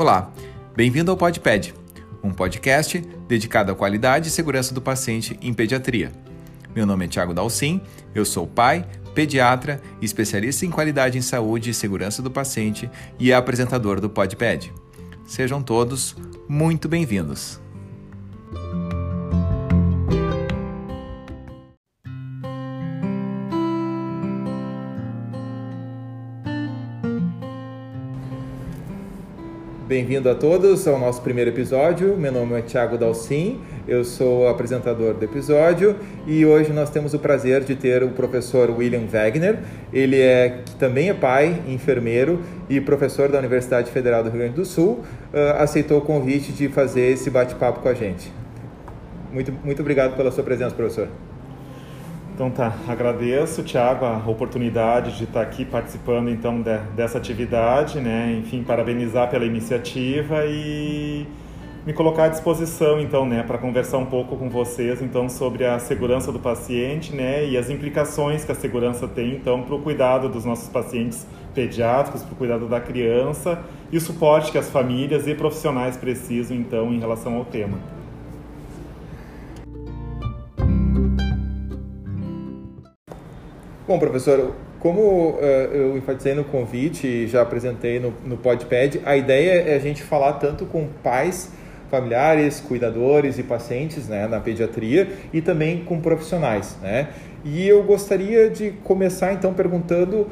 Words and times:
Olá, 0.00 0.32
bem-vindo 0.74 1.10
ao 1.10 1.16
PodPed, 1.18 1.74
um 2.24 2.32
podcast 2.32 2.98
dedicado 3.28 3.70
à 3.70 3.74
qualidade 3.74 4.28
e 4.28 4.30
segurança 4.30 4.72
do 4.72 4.80
paciente 4.80 5.38
em 5.42 5.52
pediatria. 5.52 6.10
Meu 6.74 6.86
nome 6.86 7.04
é 7.04 7.08
Tiago 7.08 7.34
Dalcin, 7.34 7.82
eu 8.14 8.24
sou 8.24 8.46
pai, 8.46 8.88
pediatra, 9.14 9.78
especialista 10.00 10.64
em 10.64 10.70
qualidade 10.70 11.18
em 11.18 11.20
saúde 11.20 11.68
e 11.68 11.74
segurança 11.74 12.22
do 12.22 12.30
paciente 12.30 12.90
e 13.18 13.30
apresentador 13.30 14.00
do 14.00 14.08
PodPed. 14.08 14.72
Sejam 15.26 15.62
todos 15.62 16.16
muito 16.48 16.88
bem-vindos. 16.88 17.60
Bem-vindo 29.90 30.30
a 30.30 30.36
todos 30.36 30.86
ao 30.86 30.96
nosso 31.00 31.20
primeiro 31.20 31.50
episódio. 31.50 32.16
Meu 32.16 32.30
nome 32.30 32.56
é 32.56 32.62
Thiago 32.62 32.96
Dalcin, 32.96 33.60
eu 33.88 34.04
sou 34.04 34.46
apresentador 34.46 35.14
do 35.14 35.24
episódio 35.24 35.96
e 36.28 36.46
hoje 36.46 36.72
nós 36.72 36.90
temos 36.90 37.12
o 37.12 37.18
prazer 37.18 37.64
de 37.64 37.74
ter 37.74 38.04
o 38.04 38.10
professor 38.10 38.70
William 38.70 39.04
Wagner. 39.06 39.58
Ele 39.92 40.20
é 40.20 40.62
também 40.78 41.10
é 41.10 41.12
pai, 41.12 41.60
enfermeiro 41.66 42.40
e 42.68 42.80
professor 42.80 43.32
da 43.32 43.40
Universidade 43.40 43.90
Federal 43.90 44.22
do 44.22 44.30
Rio 44.30 44.38
Grande 44.38 44.54
do 44.54 44.64
Sul. 44.64 45.00
Uh, 45.34 45.58
aceitou 45.58 45.98
o 45.98 46.02
convite 46.02 46.52
de 46.52 46.68
fazer 46.68 47.10
esse 47.10 47.28
bate-papo 47.28 47.80
com 47.80 47.88
a 47.88 47.94
gente. 47.94 48.32
Muito, 49.32 49.52
muito 49.64 49.80
obrigado 49.80 50.16
pela 50.16 50.30
sua 50.30 50.44
presença, 50.44 50.72
professor. 50.72 51.08
Então 52.40 52.50
tá, 52.50 52.74
agradeço, 52.88 53.62
Tiago, 53.62 54.06
a 54.06 54.16
oportunidade 54.26 55.18
de 55.18 55.24
estar 55.24 55.42
aqui 55.42 55.62
participando 55.62 56.30
então 56.30 56.62
de, 56.62 56.74
dessa 56.96 57.18
atividade, 57.18 58.00
né? 58.00 58.34
Enfim, 58.40 58.62
parabenizar 58.62 59.28
pela 59.28 59.44
iniciativa 59.44 60.46
e 60.46 61.26
me 61.84 61.92
colocar 61.92 62.24
à 62.24 62.28
disposição 62.28 62.98
então, 62.98 63.26
né, 63.26 63.42
para 63.42 63.58
conversar 63.58 63.98
um 63.98 64.06
pouco 64.06 64.38
com 64.38 64.48
vocês 64.48 65.02
então 65.02 65.28
sobre 65.28 65.66
a 65.66 65.78
segurança 65.78 66.32
do 66.32 66.38
paciente, 66.38 67.14
né, 67.14 67.46
e 67.46 67.58
as 67.58 67.68
implicações 67.68 68.42
que 68.42 68.52
a 68.52 68.54
segurança 68.54 69.06
tem 69.06 69.32
então 69.32 69.60
para 69.60 69.74
o 69.74 69.82
cuidado 69.82 70.26
dos 70.26 70.46
nossos 70.46 70.70
pacientes 70.70 71.26
pediátricos, 71.54 72.22
para 72.22 72.32
o 72.32 72.36
cuidado 72.36 72.66
da 72.66 72.80
criança 72.80 73.60
e 73.92 73.98
o 73.98 74.00
suporte 74.00 74.50
que 74.50 74.56
as 74.56 74.70
famílias 74.70 75.26
e 75.26 75.34
profissionais 75.34 75.98
precisam 75.98 76.56
então 76.56 76.90
em 76.90 76.98
relação 76.98 77.36
ao 77.36 77.44
tema. 77.44 77.99
Bom, 83.90 83.98
professor, 83.98 84.54
como 84.78 85.30
uh, 85.30 85.40
eu 85.42 85.96
enfatizei 85.96 86.32
no 86.32 86.44
convite 86.44 87.08
e 87.08 87.26
já 87.26 87.42
apresentei 87.42 87.98
no, 87.98 88.14
no 88.24 88.36
PodPad, 88.36 88.98
a 89.04 89.16
ideia 89.16 89.68
é 89.68 89.74
a 89.74 89.80
gente 89.80 90.00
falar 90.00 90.34
tanto 90.34 90.64
com 90.64 90.86
pais, 91.02 91.50
familiares, 91.90 92.60
cuidadores 92.60 93.36
e 93.40 93.42
pacientes 93.42 94.06
né, 94.06 94.28
na 94.28 94.38
pediatria 94.38 95.08
e 95.32 95.42
também 95.42 95.82
com 95.82 96.00
profissionais. 96.00 96.78
Né? 96.80 97.08
E 97.44 97.66
eu 97.66 97.82
gostaria 97.82 98.48
de 98.48 98.70
começar 98.84 99.32
então 99.32 99.52
perguntando 99.52 100.28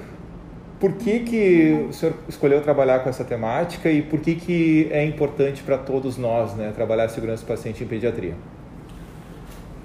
por 0.78 0.92
que, 0.92 1.18
que 1.18 1.86
o 1.90 1.92
senhor 1.92 2.14
escolheu 2.28 2.60
trabalhar 2.60 3.00
com 3.00 3.10
essa 3.10 3.24
temática 3.24 3.90
e 3.90 4.02
por 4.02 4.20
que, 4.20 4.36
que 4.36 4.88
é 4.92 5.04
importante 5.04 5.64
para 5.64 5.76
todos 5.76 6.16
nós 6.16 6.54
né, 6.54 6.70
trabalhar 6.76 7.08
segurança 7.08 7.44
do 7.44 7.48
paciente 7.48 7.82
em 7.82 7.88
pediatria. 7.88 8.34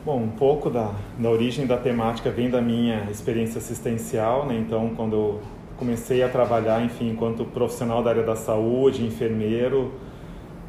Bom, 0.06 0.18
um 0.18 0.32
pouco 0.32 0.70
da, 0.70 0.92
da 1.18 1.30
origem 1.30 1.66
da 1.66 1.78
temática 1.78 2.30
vem 2.30 2.50
da 2.50 2.62
minha 2.62 3.08
experiência 3.10 3.60
assistencial, 3.60 4.46
né? 4.46 4.58
Então, 4.58 4.90
quando 4.98 5.14
eu 5.16 5.40
comecei 5.78 6.22
a 6.22 6.28
trabalhar, 6.28 6.84
enfim, 6.84 7.12
enquanto 7.12 7.46
profissional 7.46 8.04
da 8.04 8.10
área 8.10 8.24
da 8.24 8.36
saúde, 8.36 9.06
enfermeiro, 9.06 9.94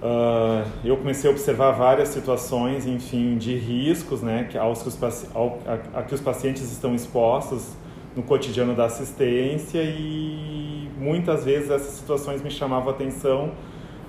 uh, 0.00 0.64
eu 0.84 0.96
comecei 0.96 1.28
a 1.28 1.32
observar 1.32 1.72
várias 1.72 2.10
situações, 2.10 2.86
enfim, 2.86 3.36
de 3.36 3.56
riscos, 3.56 4.22
né? 4.22 4.48
Aos 4.56 4.82
que 4.82 4.88
os, 4.88 5.26
ao, 5.34 5.58
a, 5.66 5.98
a 5.98 6.02
que 6.04 6.14
os 6.14 6.20
pacientes 6.20 6.70
estão 6.70 6.94
expostos 6.94 7.72
no 8.14 8.22
cotidiano 8.22 8.72
da 8.72 8.84
assistência 8.84 9.82
e 9.82 10.88
muitas 10.96 11.44
vezes 11.44 11.70
essas 11.70 11.94
situações 11.94 12.40
me 12.40 12.52
chamavam 12.52 12.90
a 12.90 12.92
atenção, 12.92 13.50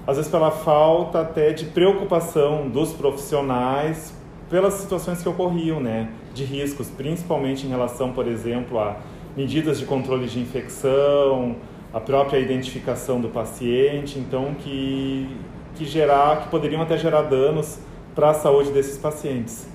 às 0.06 0.18
vezes 0.18 0.30
pela 0.30 0.52
falta 0.52 1.22
até 1.22 1.52
de 1.52 1.66
preocupação 1.66 2.70
dos 2.70 2.94
profissionais 2.94 4.15
pelas 4.50 4.76
situações 4.76 5.22
que 5.22 5.30
ocorriam, 5.30 5.80
né, 5.80 6.10
de 6.34 6.44
riscos, 6.44 6.90
principalmente 6.90 7.66
em 7.66 7.70
relação, 7.70 8.12
por 8.12 8.28
exemplo, 8.28 8.80
a 8.80 8.98
medidas 9.36 9.80
de 9.80 9.86
controle 9.86 10.28
de 10.28 10.40
infecção, 10.40 11.56
a 11.94 12.00
própria 12.00 12.40
identificação 12.40 13.20
do 13.20 13.30
paciente, 13.30 14.20
então 14.20 14.54
que 14.56 15.28
que 15.76 15.86
gerar, 15.86 16.42
que 16.42 16.50
poderiam 16.50 16.82
até 16.82 16.98
gerar 16.98 17.24
danos 17.24 17.80
para 18.16 18.30
a 18.30 18.34
saúde 18.34 18.72
desses 18.72 18.98
pacientes. 18.98 19.68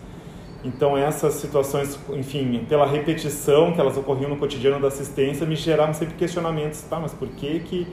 Então 0.65 0.97
essas 0.97 1.35
situações, 1.35 1.99
enfim, 2.11 2.65
pela 2.69 2.87
repetição 2.87 3.73
que 3.73 3.81
elas 3.81 3.97
ocorriam 3.97 4.29
no 4.29 4.37
cotidiano 4.37 4.81
da 4.81 4.89
assistência, 4.89 5.47
me 5.47 5.57
geravam 5.57 5.95
sempre 5.95 6.15
questionamentos, 6.15 6.83
tá? 6.83 6.99
Mas 6.99 7.13
por 7.13 7.29
que 7.29 7.61
que 7.61 7.87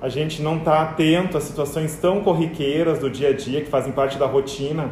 a 0.00 0.08
gente 0.08 0.42
não 0.42 0.58
está 0.58 0.82
atento 0.82 1.36
a 1.36 1.40
situações 1.40 1.96
tão 1.96 2.20
corriqueiras 2.20 2.98
do 2.98 3.08
dia 3.08 3.28
a 3.28 3.32
dia 3.32 3.60
que 3.60 3.70
fazem 3.70 3.92
parte 3.92 4.18
da 4.18 4.26
rotina? 4.26 4.90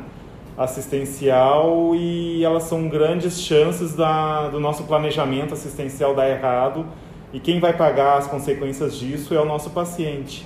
Assistencial 0.61 1.95
e 1.95 2.45
elas 2.45 2.65
são 2.65 2.87
grandes 2.87 3.41
chances 3.41 3.95
da, 3.95 4.49
do 4.49 4.61
nosso 4.61 4.85
planejamento 4.85 5.55
assistencial 5.55 6.15
dar 6.15 6.29
errado 6.29 6.85
e 7.33 7.41
quem 7.41 7.59
vai 7.59 7.73
pagar 7.73 8.19
as 8.19 8.27
consequências 8.27 8.95
disso 8.99 9.35
é 9.35 9.41
o 9.41 9.47
nosso 9.47 9.71
paciente. 9.71 10.45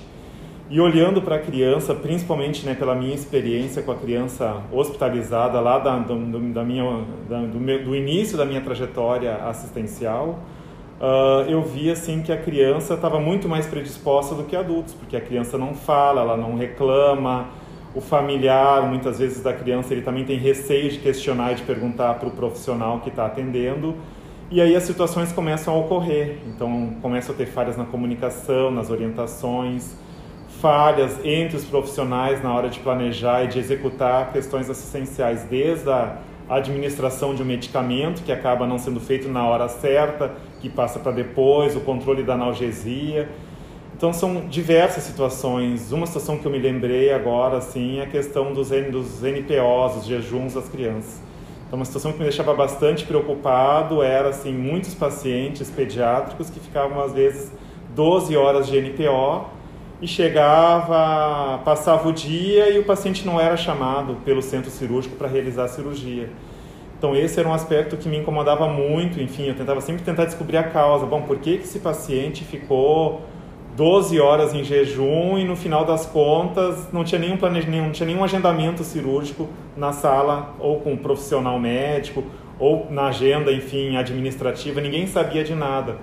E 0.71 0.81
olhando 0.81 1.21
para 1.21 1.35
a 1.35 1.39
criança, 1.41 1.95
principalmente 1.95 2.65
né, 2.65 2.75
pela 2.75 2.95
minha 2.95 3.15
experiência 3.15 3.83
com 3.83 3.91
a 3.91 3.97
criança 3.97 4.63
hospitalizada 4.73 5.59
lá 5.61 5.81
da, 5.81 5.99
do, 5.99 6.53
da 6.53 6.63
minha, 6.63 7.05
da, 7.29 7.41
do, 7.41 7.59
meu, 7.59 7.85
do, 7.85 7.97
início 7.97 8.39
da 8.39 8.45
minha 8.45 8.61
trajetória 8.61 9.35
assistencial, 9.47 10.39
uh, 11.01 11.51
eu 11.51 11.61
vi 11.61 11.91
assim 11.91 12.23
que 12.23 12.31
a 12.31 12.37
criança 12.37 12.95
estava 12.95 13.19
muito 13.19 13.49
mais 13.49 13.67
predisposta 13.67 14.35
do 14.35 14.45
que 14.45 14.55
adultos, 14.55 14.95
porque 14.95 15.17
a 15.17 15.21
criança 15.21 15.59
não 15.59 15.75
fala, 15.75 16.21
ela 16.21 16.37
não 16.37 16.57
reclama, 16.57 17.49
o 17.95 18.01
familiar, 18.01 18.83
muitas 18.83 19.19
vezes 19.19 19.43
da 19.43 19.53
criança, 19.53 19.95
ele 19.95 20.03
também 20.03 20.25
tem 20.25 20.37
receio 20.37 20.91
de 20.91 20.99
questionar 20.99 21.53
e 21.53 21.55
de 21.57 21.63
perguntar 21.63 22.15
para 22.15 22.29
o 22.29 22.33
profissional 22.33 23.01
que 23.01 23.09
está 23.09 23.27
atendendo. 23.27 23.95
E 24.51 24.61
aí 24.61 24.75
as 24.75 24.83
situações 24.83 25.33
começam 25.33 25.75
a 25.75 25.79
ocorrer. 25.79 26.39
Então, 26.47 26.97
começam 27.01 27.35
a 27.35 27.39
ter 27.39 27.47
falhas 27.47 27.77
na 27.77 27.85
comunicação, 27.85 28.71
nas 28.71 28.91
orientações, 28.91 29.95
falhas 30.61 31.19
entre 31.25 31.57
os 31.57 31.65
profissionais 31.65 32.43
na 32.43 32.53
hora 32.53 32.69
de 32.69 32.81
planejar 32.81 33.45
e 33.45 33.49
de 33.49 33.59
executar 33.59 34.33
questões 34.33 34.69
assistenciais, 34.69 35.45
desde 35.45 35.89
a 35.89 36.19
administração 36.49 37.35
de 37.35 37.43
um 37.43 37.47
medicamento 37.47 38.23
que 38.23 38.33
acaba 38.33 38.67
não 38.67 38.79
sendo 38.79 39.01
feito 39.01 39.29
na 39.29 39.47
hora 39.47 39.69
certa, 39.69 40.33
que 40.61 40.69
passa 40.69 40.99
para 40.99 41.13
depois, 41.13 41.75
o 41.77 41.81
controle 41.81 42.23
da 42.23 42.35
analgesia. 42.35 43.29
Então 43.97 44.13
são 44.13 44.47
diversas 44.49 45.05
situações. 45.05 45.93
Uma 45.93 46.07
situação 46.07 46.37
que 46.37 46.45
eu 46.45 46.51
me 46.51 46.59
lembrei 46.59 47.13
agora, 47.13 47.59
assim, 47.59 47.99
é 47.99 48.03
a 48.03 48.07
questão 48.07 48.53
dos, 48.53 48.69
dos 48.69 49.23
NPOs, 49.23 49.97
os 49.99 50.05
jejuns 50.05 50.55
das 50.55 50.69
crianças. 50.69 51.23
Então 51.67 51.79
uma 51.79 51.85
situação 51.85 52.13
que 52.13 52.19
me 52.19 52.25
deixava 52.25 52.53
bastante 52.55 53.05
preocupado 53.05 54.03
era, 54.03 54.31
assim, 54.31 54.53
muitos 54.53 54.95
pacientes 54.95 55.71
pediátricos 55.71 56.51
que 56.51 56.59
ficavam, 56.59 57.03
às 57.03 57.13
vezes, 57.13 57.53
12 57.95 58.37
horas 58.37 58.67
de 58.67 58.81
NPO 58.81 59.47
e 60.03 60.09
chegava, 60.09 61.61
passava 61.65 62.09
o 62.09 62.13
dia 62.13 62.69
e 62.71 62.79
o 62.79 62.85
paciente 62.85 63.25
não 63.25 63.41
era 63.41 63.57
chamado 63.57 64.17
pelo 64.25 64.43
centro 64.43 64.71
cirúrgico 64.71 65.17
para 65.17 65.29
realizar 65.29 65.65
a 65.65 65.69
cirurgia. 65.69 66.29
Então 66.99 67.15
esse 67.15 67.39
era 67.39 67.49
um 67.49 67.53
aspecto 67.53 67.97
que 67.97 68.09
me 68.09 68.19
incomodava 68.19 68.67
muito, 68.69 69.21
enfim, 69.21 69.45
eu 69.45 69.55
tentava 69.55 69.81
sempre 69.81 70.03
tentar 70.03 70.25
descobrir 70.25 70.57
a 70.57 70.65
causa. 70.65 71.07
Bom, 71.07 71.23
por 71.23 71.39
que, 71.39 71.59
que 71.59 71.65
esse 71.65 71.79
paciente 71.79 72.45
ficou 72.45 73.23
12 73.77 74.21
horas 74.21 74.55
em 74.55 74.63
jejum 74.63 75.37
e 75.37 75.45
no 75.45 75.57
final 75.57 75.85
das 75.85 76.07
contas 76.07 76.93
não 76.93 77.03
tinha 77.03 77.21
nenhum 77.21 77.37
planejamento, 77.37 77.85
não 77.85 77.93
tinha 77.93 78.07
nenhum 78.07 78.23
agendamento 78.23 78.85
cirúrgico 78.85 79.49
na 79.77 79.93
sala 79.93 80.55
ou 80.61 80.81
com 80.81 80.93
um 80.93 80.97
profissional 80.97 81.59
médico 81.59 82.23
ou 82.59 82.87
na 82.89 83.07
agenda, 83.07 83.51
enfim, 83.51 83.97
administrativa, 83.97 84.81
ninguém 84.81 85.09
sabia 85.09 85.43
de 85.43 85.55
nada. 85.57 85.97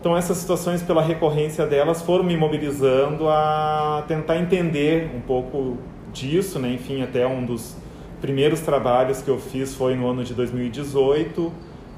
Então 0.00 0.16
essas 0.16 0.36
situações 0.36 0.82
pela 0.82 1.02
recorrência 1.02 1.66
delas 1.66 2.02
foram 2.02 2.22
me 2.22 2.36
mobilizando 2.36 3.28
a 3.28 4.04
tentar 4.06 4.38
entender 4.38 5.10
um 5.14 5.20
pouco 5.20 5.78
disso, 6.12 6.58
né? 6.58 6.72
Enfim, 6.72 7.02
até 7.02 7.26
um 7.26 7.44
dos 7.44 7.76
primeiros 8.20 8.60
trabalhos 8.60 9.20
que 9.22 9.28
eu 9.28 9.38
fiz 9.38 9.74
foi 9.74 9.96
no 9.96 10.08
ano 10.08 10.22
de 10.22 10.34
2018 10.34 11.52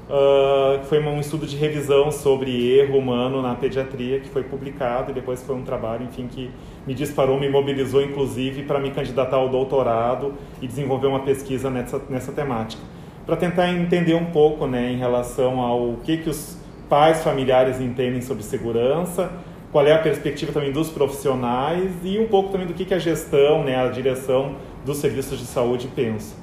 Uh, 0.07 0.83
foi 0.83 0.99
um 0.99 1.19
estudo 1.19 1.47
de 1.47 1.57
revisão 1.57 2.11
sobre 2.11 2.77
erro 2.77 2.99
humano 2.99 3.41
na 3.41 3.55
pediatria 3.55 4.19
que 4.19 4.29
foi 4.29 4.43
publicado 4.43 5.09
e 5.09 5.13
depois 5.15 5.41
foi 5.41 5.55
um 5.55 5.63
trabalho, 5.63 6.05
enfim, 6.05 6.27
que 6.27 6.51
me 6.85 6.93
disparou, 6.93 7.39
me 7.39 7.49
mobilizou, 7.49 8.03
inclusive, 8.03 8.63
para 8.63 8.79
me 8.79 8.91
candidatar 8.91 9.37
ao 9.37 9.49
doutorado 9.49 10.35
e 10.61 10.67
desenvolver 10.67 11.07
uma 11.07 11.21
pesquisa 11.21 11.71
nessa, 11.71 11.99
nessa 12.07 12.31
temática. 12.31 12.83
Para 13.25 13.35
tentar 13.35 13.71
entender 13.71 14.13
um 14.13 14.25
pouco 14.25 14.67
né, 14.67 14.91
em 14.91 14.97
relação 14.97 15.59
ao 15.59 15.95
que, 16.03 16.17
que 16.17 16.29
os 16.29 16.55
pais 16.87 17.23
familiares 17.23 17.81
entendem 17.81 18.21
sobre 18.21 18.43
segurança, 18.43 19.31
qual 19.71 19.87
é 19.87 19.91
a 19.91 19.97
perspectiva 19.97 20.51
também 20.51 20.71
dos 20.71 20.89
profissionais 20.91 21.91
e 22.03 22.19
um 22.19 22.27
pouco 22.27 22.51
também 22.51 22.67
do 22.67 22.75
que, 22.75 22.85
que 22.85 22.93
a 22.93 22.99
gestão, 22.99 23.63
né, 23.63 23.75
a 23.75 23.89
direção 23.89 24.55
dos 24.85 24.97
serviços 24.97 25.39
de 25.39 25.45
saúde 25.45 25.89
pensa. 25.95 26.35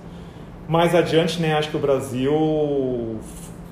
Mais 0.68 0.94
adiante, 0.94 1.40
né, 1.40 1.54
acho 1.54 1.70
que 1.70 1.76
o 1.76 1.80
Brasil 1.80 3.18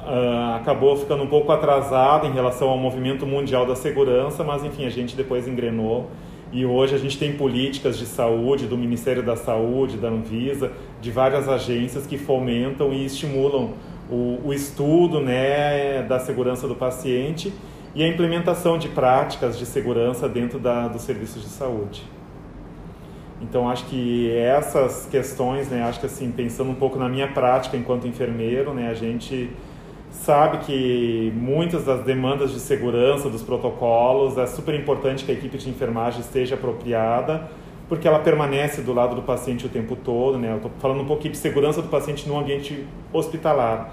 uh, 0.07 0.57
acabou 0.57 0.97
ficando 0.97 1.23
um 1.23 1.27
pouco 1.27 1.51
atrasado 1.53 2.27
em 2.27 2.33
relação 2.33 2.69
ao 2.69 2.79
movimento 2.79 3.27
mundial 3.27 3.67
da 3.67 3.77
segurança, 3.77 4.43
mas 4.45 4.65
enfim, 4.65 4.87
a 4.87 4.91
gente 4.91 5.17
depois 5.17 5.47
engrenou 5.47 6.11
e 6.53 6.67
hoje 6.67 6.95
a 6.95 6.99
gente 6.99 7.17
tem 7.17 7.33
políticas 7.33 7.97
de 7.97 8.07
saúde 8.07 8.67
do 8.67 8.77
Ministério 8.77 9.23
da 9.23 9.37
Saúde, 9.37 9.97
da 9.97 10.09
Anvisa, 10.09 10.73
de 11.01 11.11
várias 11.11 11.49
agências 11.49 12.07
que 12.07 12.19
fomentam 12.19 12.93
e 12.93 13.05
estimulam 13.05 13.75
o, 14.11 14.41
o 14.45 14.53
estudo 14.53 15.21
né, 15.21 16.03
da 16.03 16.19
segurança 16.19 16.67
do 16.67 16.75
paciente 16.75 17.53
e 17.95 18.03
a 18.03 18.09
implementação 18.09 18.79
de 18.79 18.89
práticas 18.89 19.57
de 19.57 19.65
segurança 19.65 20.29
dentro 20.29 20.59
da, 20.59 20.89
dos 20.89 21.03
serviços 21.03 21.43
de 21.43 21.49
saúde. 21.49 22.03
Então 23.41 23.71
acho 23.71 23.87
que 23.87 24.31
essas 24.37 25.07
questões, 25.07 25.69
né, 25.69 25.83
acho 25.85 26.01
que 26.01 26.07
assim 26.07 26.33
pensando 26.33 26.71
um 26.71 26.75
pouco 26.75 26.99
na 26.99 27.09
minha 27.09 27.29
prática 27.29 27.77
enquanto 27.77 28.09
enfermeiro, 28.09 28.75
né, 28.75 28.91
a 28.91 28.95
gente 28.95 29.51
sabe 30.11 30.59
que 30.59 31.33
muitas 31.37 31.85
das 31.85 32.03
demandas 32.03 32.53
de 32.53 32.61
segurança 32.61 33.29
dos 33.29 33.43
protocolos 33.43 34.37
é 34.37 34.47
super 34.47 34.75
importante 34.75 35.25
que 35.25 35.31
a 35.31 35.35
equipe 35.35 35.57
de 35.57 35.71
enfermagem 35.71 36.21
esteja 36.21 36.55
apropriada, 36.55 37.49
porque 37.89 38.07
ela 38.07 38.19
permanece 38.19 38.83
do 38.83 38.93
lado 38.93 39.15
do 39.15 39.23
paciente 39.23 39.67
o 39.67 39.69
tempo 39.69 39.97
todo, 39.97 40.39
né? 40.39 40.53
Eu 40.53 40.57
estou 40.57 40.71
falando 40.79 41.01
um 41.01 41.07
pouquinho 41.07 41.33
de 41.33 41.39
segurança 41.39 41.81
do 41.83 41.89
paciente 41.89 42.29
no 42.29 42.39
ambiente 42.39 42.87
hospitalar. 43.13 43.93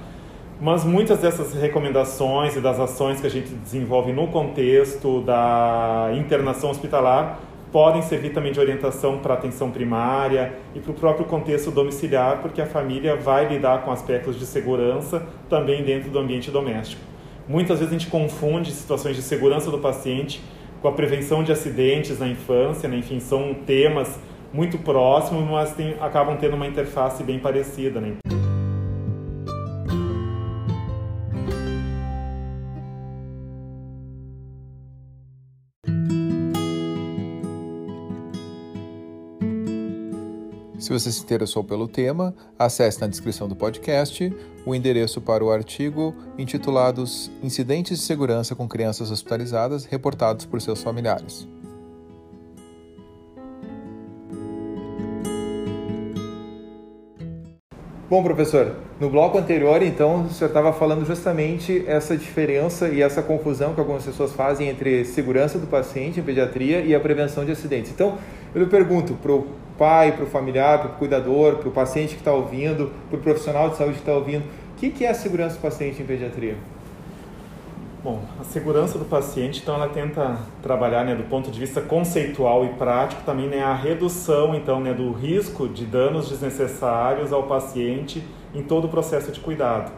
Mas 0.59 0.83
muitas 0.83 1.19
dessas 1.19 1.53
recomendações 1.53 2.55
e 2.55 2.61
das 2.61 2.79
ações 2.79 3.21
que 3.21 3.27
a 3.27 3.29
gente 3.29 3.53
desenvolve 3.53 4.11
no 4.11 4.27
contexto 4.27 5.21
da 5.21 6.11
internação 6.15 6.71
hospitalar 6.71 7.39
podem 7.71 8.01
servir 8.01 8.31
também 8.31 8.51
de 8.51 8.59
orientação 8.59 9.19
para 9.19 9.33
atenção 9.33 9.71
primária 9.71 10.53
e 10.73 10.79
para 10.79 10.91
o 10.91 10.93
próprio 10.93 11.25
contexto 11.25 11.69
domiciliar, 11.71 12.39
porque 12.41 12.61
a 12.61 12.65
família 12.65 13.15
vai 13.15 13.47
lidar 13.47 13.83
com 13.83 13.91
aspectos 13.91 14.39
de 14.39 14.45
segurança 14.45 15.25
também 15.49 15.83
dentro 15.83 16.09
do 16.09 16.19
ambiente 16.19 16.49
doméstico. 16.49 17.01
Muitas 17.47 17.79
vezes 17.79 17.93
a 17.93 17.97
gente 17.97 18.09
confunde 18.09 18.71
situações 18.71 19.15
de 19.15 19.21
segurança 19.21 19.71
do 19.71 19.79
paciente 19.79 20.41
com 20.81 20.87
a 20.87 20.91
prevenção 20.91 21.43
de 21.43 21.51
acidentes 21.51 22.19
na 22.19 22.27
infância, 22.27 22.87
né? 22.87 22.97
enfim, 22.97 23.19
são 23.19 23.53
temas 23.53 24.19
muito 24.53 24.77
próximos, 24.77 25.43
mas 25.49 25.73
tem, 25.73 25.95
acabam 25.99 26.37
tendo 26.37 26.55
uma 26.55 26.67
interface 26.67 27.23
bem 27.23 27.39
parecida. 27.39 27.99
Né? 27.99 28.15
Você 40.99 41.11
se 41.11 41.21
interessou 41.21 41.63
pelo 41.63 41.87
tema, 41.87 42.33
acesse 42.57 42.99
na 42.99 43.07
descrição 43.07 43.47
do 43.47 43.55
podcast 43.55 44.33
o 44.65 44.73
endereço 44.73 45.21
para 45.21 45.43
o 45.43 45.51
artigo 45.51 46.15
intitulado 46.37 47.03
Incidentes 47.43 47.99
de 47.99 48.05
Segurança 48.05 48.55
com 48.55 48.67
Crianças 48.67 49.11
Hospitalizadas 49.11 49.85
reportados 49.85 50.45
por 50.45 50.59
seus 50.59 50.81
familiares. 50.81 51.47
Bom, 58.09 58.23
professor, 58.23 58.77
no 59.01 59.09
bloco 59.09 59.37
anterior, 59.37 59.83
então, 59.83 60.23
o 60.23 60.29
senhor 60.29 60.47
estava 60.47 60.71
falando 60.71 61.05
justamente 61.05 61.83
essa 61.85 62.15
diferença 62.15 62.87
e 62.87 63.01
essa 63.01 63.21
confusão 63.21 63.73
que 63.73 63.81
algumas 63.81 64.05
pessoas 64.05 64.31
fazem 64.31 64.69
entre 64.69 65.03
segurança 65.03 65.59
do 65.59 65.67
paciente 65.67 66.21
em 66.21 66.23
pediatria 66.23 66.79
e 66.79 66.95
a 66.95 66.99
prevenção 66.99 67.43
de 67.43 67.51
acidentes. 67.51 67.91
Então, 67.91 68.17
eu 68.55 68.63
lhe 68.63 68.69
pergunto, 68.69 69.13
para 69.15 69.33
o 69.33 69.47
pai, 69.77 70.13
para 70.13 70.25
o 70.25 70.27
familiar, 70.27 70.79
para 70.79 70.89
o 70.89 70.93
cuidador, 70.93 71.57
para 71.57 71.69
o 71.69 71.71
paciente 71.71 72.15
que 72.15 72.21
está 72.21 72.33
ouvindo, 72.33 72.91
para 73.09 73.17
o 73.17 73.21
profissional 73.21 73.69
de 73.69 73.77
saúde 73.77 73.95
que 73.95 73.99
está 73.99 74.13
ouvindo. 74.13 74.43
O 74.43 74.79
que, 74.79 74.89
que 74.89 75.05
é 75.05 75.09
a 75.09 75.13
segurança 75.13 75.55
do 75.55 75.61
paciente 75.61 76.01
em 76.01 76.05
pediatria? 76.05 76.55
Bom, 78.03 78.21
a 78.39 78.43
segurança 78.43 78.97
do 78.97 79.05
paciente, 79.05 79.59
então, 79.61 79.75
ela 79.75 79.89
tenta 79.89 80.37
trabalhar, 80.61 81.03
né, 81.03 81.15
do 81.15 81.23
ponto 81.23 81.49
de 81.49 81.59
vista 81.59 81.81
conceitual 81.81 82.63
e 82.63 82.69
prático, 82.69 83.23
também, 83.25 83.47
né, 83.47 83.63
a 83.63 83.73
redução, 83.73 84.55
então, 84.55 84.79
né, 84.79 84.93
do 84.93 85.11
risco 85.11 85.67
de 85.67 85.83
danos 85.83 86.29
desnecessários 86.29 87.33
ao 87.33 87.43
paciente 87.43 88.23
em 88.53 88.61
todo 88.61 88.85
o 88.85 88.87
processo 88.87 89.31
de 89.31 89.39
cuidado. 89.39 89.91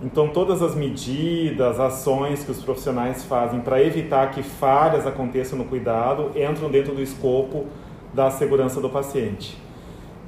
Então, 0.00 0.28
todas 0.28 0.62
as 0.62 0.76
medidas, 0.76 1.80
ações 1.80 2.44
que 2.44 2.52
os 2.52 2.62
profissionais 2.62 3.24
fazem 3.24 3.60
para 3.60 3.82
evitar 3.82 4.30
que 4.30 4.42
falhas 4.42 5.06
aconteçam 5.06 5.58
no 5.58 5.64
cuidado 5.64 6.30
entram 6.36 6.70
dentro 6.70 6.94
do 6.94 7.02
escopo 7.02 7.66
da 8.12 8.30
segurança 8.30 8.80
do 8.80 8.88
paciente. 8.88 9.56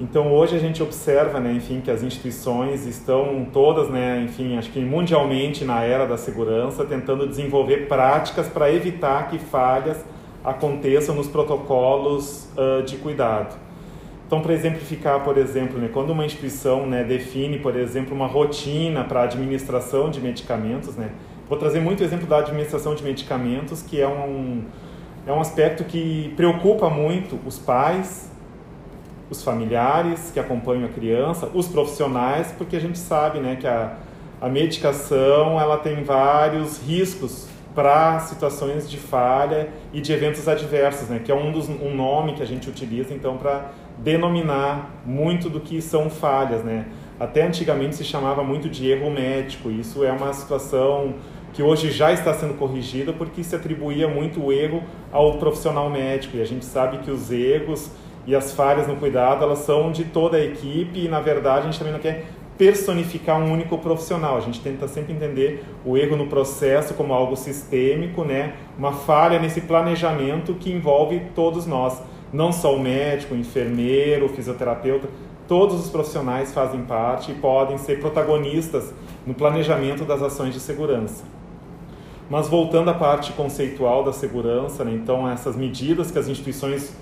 Então 0.01 0.33
hoje 0.33 0.57
a 0.57 0.59
gente 0.59 0.83
observa, 0.83 1.39
né, 1.39 1.53
enfim, 1.53 1.83
que 1.83 1.91
as 1.91 2.03
instituições 2.03 2.87
estão 2.87 3.47
todas, 3.53 3.91
né, 3.91 4.23
enfim, 4.25 4.57
acho 4.57 4.71
que 4.71 4.81
mundialmente 4.81 5.63
na 5.63 5.83
era 5.83 6.07
da 6.07 6.17
segurança, 6.17 6.87
tentando 6.87 7.27
desenvolver 7.27 7.87
práticas 7.87 8.49
para 8.49 8.73
evitar 8.73 9.29
que 9.29 9.39
falhas 9.39 10.03
aconteçam 10.43 11.15
nos 11.15 11.29
protocolos 11.29 12.49
uh, 12.57 12.83
de 12.83 12.97
cuidado. 12.97 13.55
Então, 14.27 14.41
para 14.41 14.55
exemplificar, 14.55 15.23
por 15.23 15.37
exemplo, 15.37 15.79
né, 15.79 15.91
quando 15.93 16.11
uma 16.11 16.25
instituição 16.25 16.87
né, 16.87 17.05
define, 17.05 17.59
por 17.59 17.77
exemplo, 17.77 18.15
uma 18.15 18.27
rotina 18.27 19.05
para 19.05 19.25
administração 19.25 20.09
de 20.09 20.21
medicamentos, 20.21 20.97
né, 20.97 21.11
vou 21.47 21.59
trazer 21.59 21.81
muito 21.81 22.03
exemplo 22.03 22.27
da 22.27 22.39
administração 22.39 22.95
de 22.95 23.03
medicamentos, 23.03 23.83
que 23.83 24.01
é 24.01 24.09
um, 24.09 24.63
é 25.27 25.33
um 25.33 25.41
aspecto 25.41 25.85
que 25.85 26.33
preocupa 26.37 26.89
muito 26.89 27.39
os 27.47 27.59
pais, 27.59 28.31
os 29.31 29.45
familiares 29.45 30.31
que 30.33 30.41
acompanham 30.41 30.87
a 30.87 30.89
criança, 30.89 31.49
os 31.55 31.69
profissionais, 31.69 32.53
porque 32.57 32.77
a 32.77 32.81
gente 32.81 32.99
sabe 32.99 33.39
né, 33.39 33.57
que 33.57 33.67
a, 33.67 33.97
a 34.41 34.49
medicação 34.49 35.61
ela 35.61 35.79
tem 35.79 36.03
vários 36.03 36.81
riscos 36.83 37.47
para 37.75 38.19
situações 38.21 38.91
de 38.91 38.97
falha 38.97 39.69
e 39.93 40.01
de 40.01 40.13
eventos 40.13 40.49
adversos, 40.49 41.09
né, 41.09 41.21
que 41.25 41.31
é 41.31 41.35
um, 41.35 41.53
dos, 41.53 41.69
um 41.69 41.95
nome 41.95 42.35
que 42.35 42.43
a 42.43 42.47
gente 42.47 42.69
utiliza 42.69 43.15
então 43.15 43.37
para 43.37 43.71
denominar 43.99 44.91
muito 45.07 45.49
do 45.49 45.61
que 45.61 45.81
são 45.81 46.11
falhas. 46.11 46.65
Né. 46.65 46.87
Até 47.19 47.43
antigamente 47.43 47.97
se 47.97 48.05
chamava 48.05 48.43
muito 48.43 48.69
de 48.69 48.91
erro 48.91 49.11
médico, 49.11 49.71
isso 49.71 50.03
é 50.03 50.11
uma 50.11 50.33
situação 50.33 51.15
que 51.53 51.63
hoje 51.63 51.91
já 51.91 52.13
está 52.13 52.33
sendo 52.33 52.55
corrigida 52.55 53.13
porque 53.13 53.43
se 53.43 53.57
atribuía 53.57 54.07
muito 54.09 54.45
o 54.45 54.53
erro 54.53 54.83
ao 55.11 55.39
profissional 55.39 55.91
médico 55.91 56.37
e 56.37 56.43
a 56.43 56.45
gente 56.45 56.65
sabe 56.65 56.99
que 56.99 57.11
os 57.11 57.31
erros 57.31 57.91
e 58.27 58.35
as 58.35 58.53
falhas 58.53 58.87
no 58.87 58.97
cuidado 58.97 59.45
elas 59.45 59.61
são 59.61 59.91
de 59.91 60.05
toda 60.05 60.37
a 60.37 60.45
equipe 60.45 61.05
e 61.05 61.09
na 61.09 61.21
verdade 61.21 61.61
a 61.61 61.71
gente 61.71 61.79
também 61.79 61.93
não 61.93 62.01
quer 62.01 62.27
personificar 62.61 63.41
um 63.41 63.51
único 63.51 63.79
profissional. 63.79 64.37
A 64.37 64.41
gente 64.41 64.61
tenta 64.61 64.87
sempre 64.87 65.15
entender 65.15 65.65
o 65.83 65.97
erro 65.97 66.15
no 66.15 66.27
processo 66.27 66.93
como 66.93 67.15
algo 67.15 67.35
sistêmico, 67.35 68.23
né? 68.23 68.53
Uma 68.77 68.93
falha 68.93 69.39
nesse 69.39 69.63
planejamento 69.63 70.53
que 70.53 70.71
envolve 70.71 71.23
todos 71.35 71.67
nós, 71.67 72.03
não 72.31 72.53
só 72.53 72.77
o 72.77 72.79
médico, 72.79 73.35
o 73.35 73.39
enfermeiro, 73.39 74.27
o 74.27 74.29
fisioterapeuta, 74.29 75.09
todos 75.49 75.81
os 75.81 75.89
profissionais 75.89 76.53
fazem 76.53 76.83
parte 76.83 77.33
e 77.33 77.35
podem 77.35 77.79
ser 77.79 77.99
protagonistas 77.99 78.93
no 79.27 79.33
planejamento 79.33 80.05
das 80.05 80.21
ações 80.21 80.53
de 80.53 80.61
segurança. 80.61 81.40
Mas 82.31 82.49
voltando 82.49 82.89
à 82.89 82.95
parte 82.95 83.33
conceitual 83.33 84.05
da 84.05 84.13
segurança, 84.13 84.85
né, 84.85 84.93
então 84.95 85.29
essas 85.29 85.57
medidas 85.57 86.13
que 86.13 86.19
as 86.19 86.29
instituições 86.29 86.97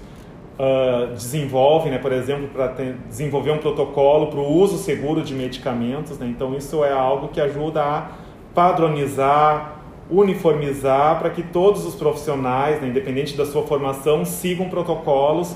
uh, 0.59 1.13
desenvolvem, 1.13 1.93
né, 1.93 1.99
por 1.99 2.13
exemplo, 2.13 2.49
para 2.49 2.69
desenvolver 3.07 3.51
um 3.51 3.59
protocolo 3.59 4.29
para 4.29 4.41
o 4.41 4.51
uso 4.51 4.79
seguro 4.79 5.21
de 5.21 5.35
medicamentos, 5.35 6.19
né, 6.19 6.27
então 6.27 6.57
isso 6.57 6.83
é 6.83 6.91
algo 6.91 7.29
que 7.29 7.43
ajuda 7.43 7.83
a 7.83 8.09
padronizar, 8.55 9.83
uniformizar 10.11 11.19
para 11.19 11.29
que 11.29 11.43
todos 11.43 11.85
os 11.85 11.95
profissionais, 11.95 12.81
né, 12.81 12.89
independente 12.89 13.37
da 13.37 13.45
sua 13.45 13.65
formação, 13.65 14.25
sigam 14.25 14.71
protocolos 14.71 15.55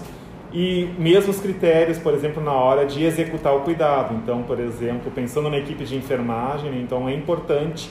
e 0.53 0.91
mesmos 0.99 1.41
critérios, 1.41 1.99
por 1.99 2.13
exemplo, 2.13 2.45
na 2.45 2.53
hora 2.53 2.85
de 2.85 3.03
executar 3.03 3.57
o 3.57 3.61
cuidado. 3.61 4.15
Então, 4.23 4.43
por 4.43 4.61
exemplo, 4.61 5.11
pensando 5.11 5.49
na 5.49 5.57
equipe 5.57 5.83
de 5.85 5.97
enfermagem, 5.97 6.71
né, 6.71 6.79
então 6.83 7.09
é 7.09 7.15
importante 7.15 7.89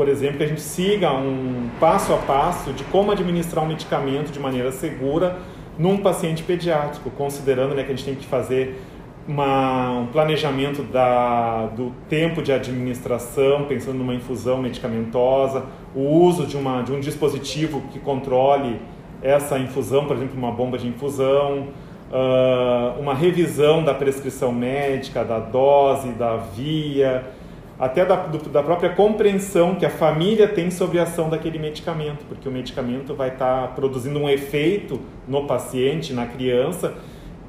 por 0.00 0.08
exemplo, 0.08 0.38
que 0.38 0.44
a 0.44 0.46
gente 0.46 0.62
siga 0.62 1.12
um 1.12 1.68
passo 1.78 2.14
a 2.14 2.16
passo 2.16 2.72
de 2.72 2.84
como 2.84 3.12
administrar 3.12 3.62
um 3.62 3.68
medicamento 3.68 4.32
de 4.32 4.40
maneira 4.40 4.72
segura 4.72 5.36
num 5.78 5.98
paciente 5.98 6.42
pediátrico, 6.42 7.10
considerando 7.10 7.74
né, 7.74 7.84
que 7.84 7.92
a 7.92 7.94
gente 7.94 8.06
tem 8.06 8.14
que 8.14 8.24
fazer 8.24 8.80
uma, 9.28 9.90
um 9.90 10.06
planejamento 10.06 10.82
da, 10.84 11.66
do 11.76 11.92
tempo 12.08 12.40
de 12.40 12.50
administração, 12.50 13.64
pensando 13.64 13.98
numa 13.98 14.14
infusão 14.14 14.56
medicamentosa, 14.62 15.66
o 15.94 16.00
uso 16.00 16.46
de, 16.46 16.56
uma, 16.56 16.80
de 16.80 16.92
um 16.92 17.00
dispositivo 17.00 17.82
que 17.92 17.98
controle 17.98 18.80
essa 19.20 19.58
infusão, 19.58 20.06
por 20.06 20.16
exemplo, 20.16 20.34
uma 20.34 20.50
bomba 20.50 20.78
de 20.78 20.88
infusão, 20.88 21.68
uh, 22.10 22.98
uma 22.98 23.12
revisão 23.12 23.84
da 23.84 23.92
prescrição 23.92 24.50
médica, 24.50 25.22
da 25.22 25.38
dose, 25.38 26.08
da 26.12 26.38
via, 26.38 27.38
até 27.80 28.04
da, 28.04 28.14
do, 28.14 28.38
da 28.50 28.62
própria 28.62 28.90
compreensão 28.90 29.74
que 29.74 29.86
a 29.86 29.90
família 29.90 30.46
tem 30.46 30.70
sobre 30.70 30.98
a 30.98 31.04
ação 31.04 31.30
daquele 31.30 31.58
medicamento, 31.58 32.26
porque 32.28 32.46
o 32.46 32.52
medicamento 32.52 33.14
vai 33.14 33.30
estar 33.30 33.62
tá 33.62 33.68
produzindo 33.68 34.18
um 34.18 34.28
efeito 34.28 35.00
no 35.26 35.46
paciente, 35.46 36.12
na 36.12 36.26
criança, 36.26 36.92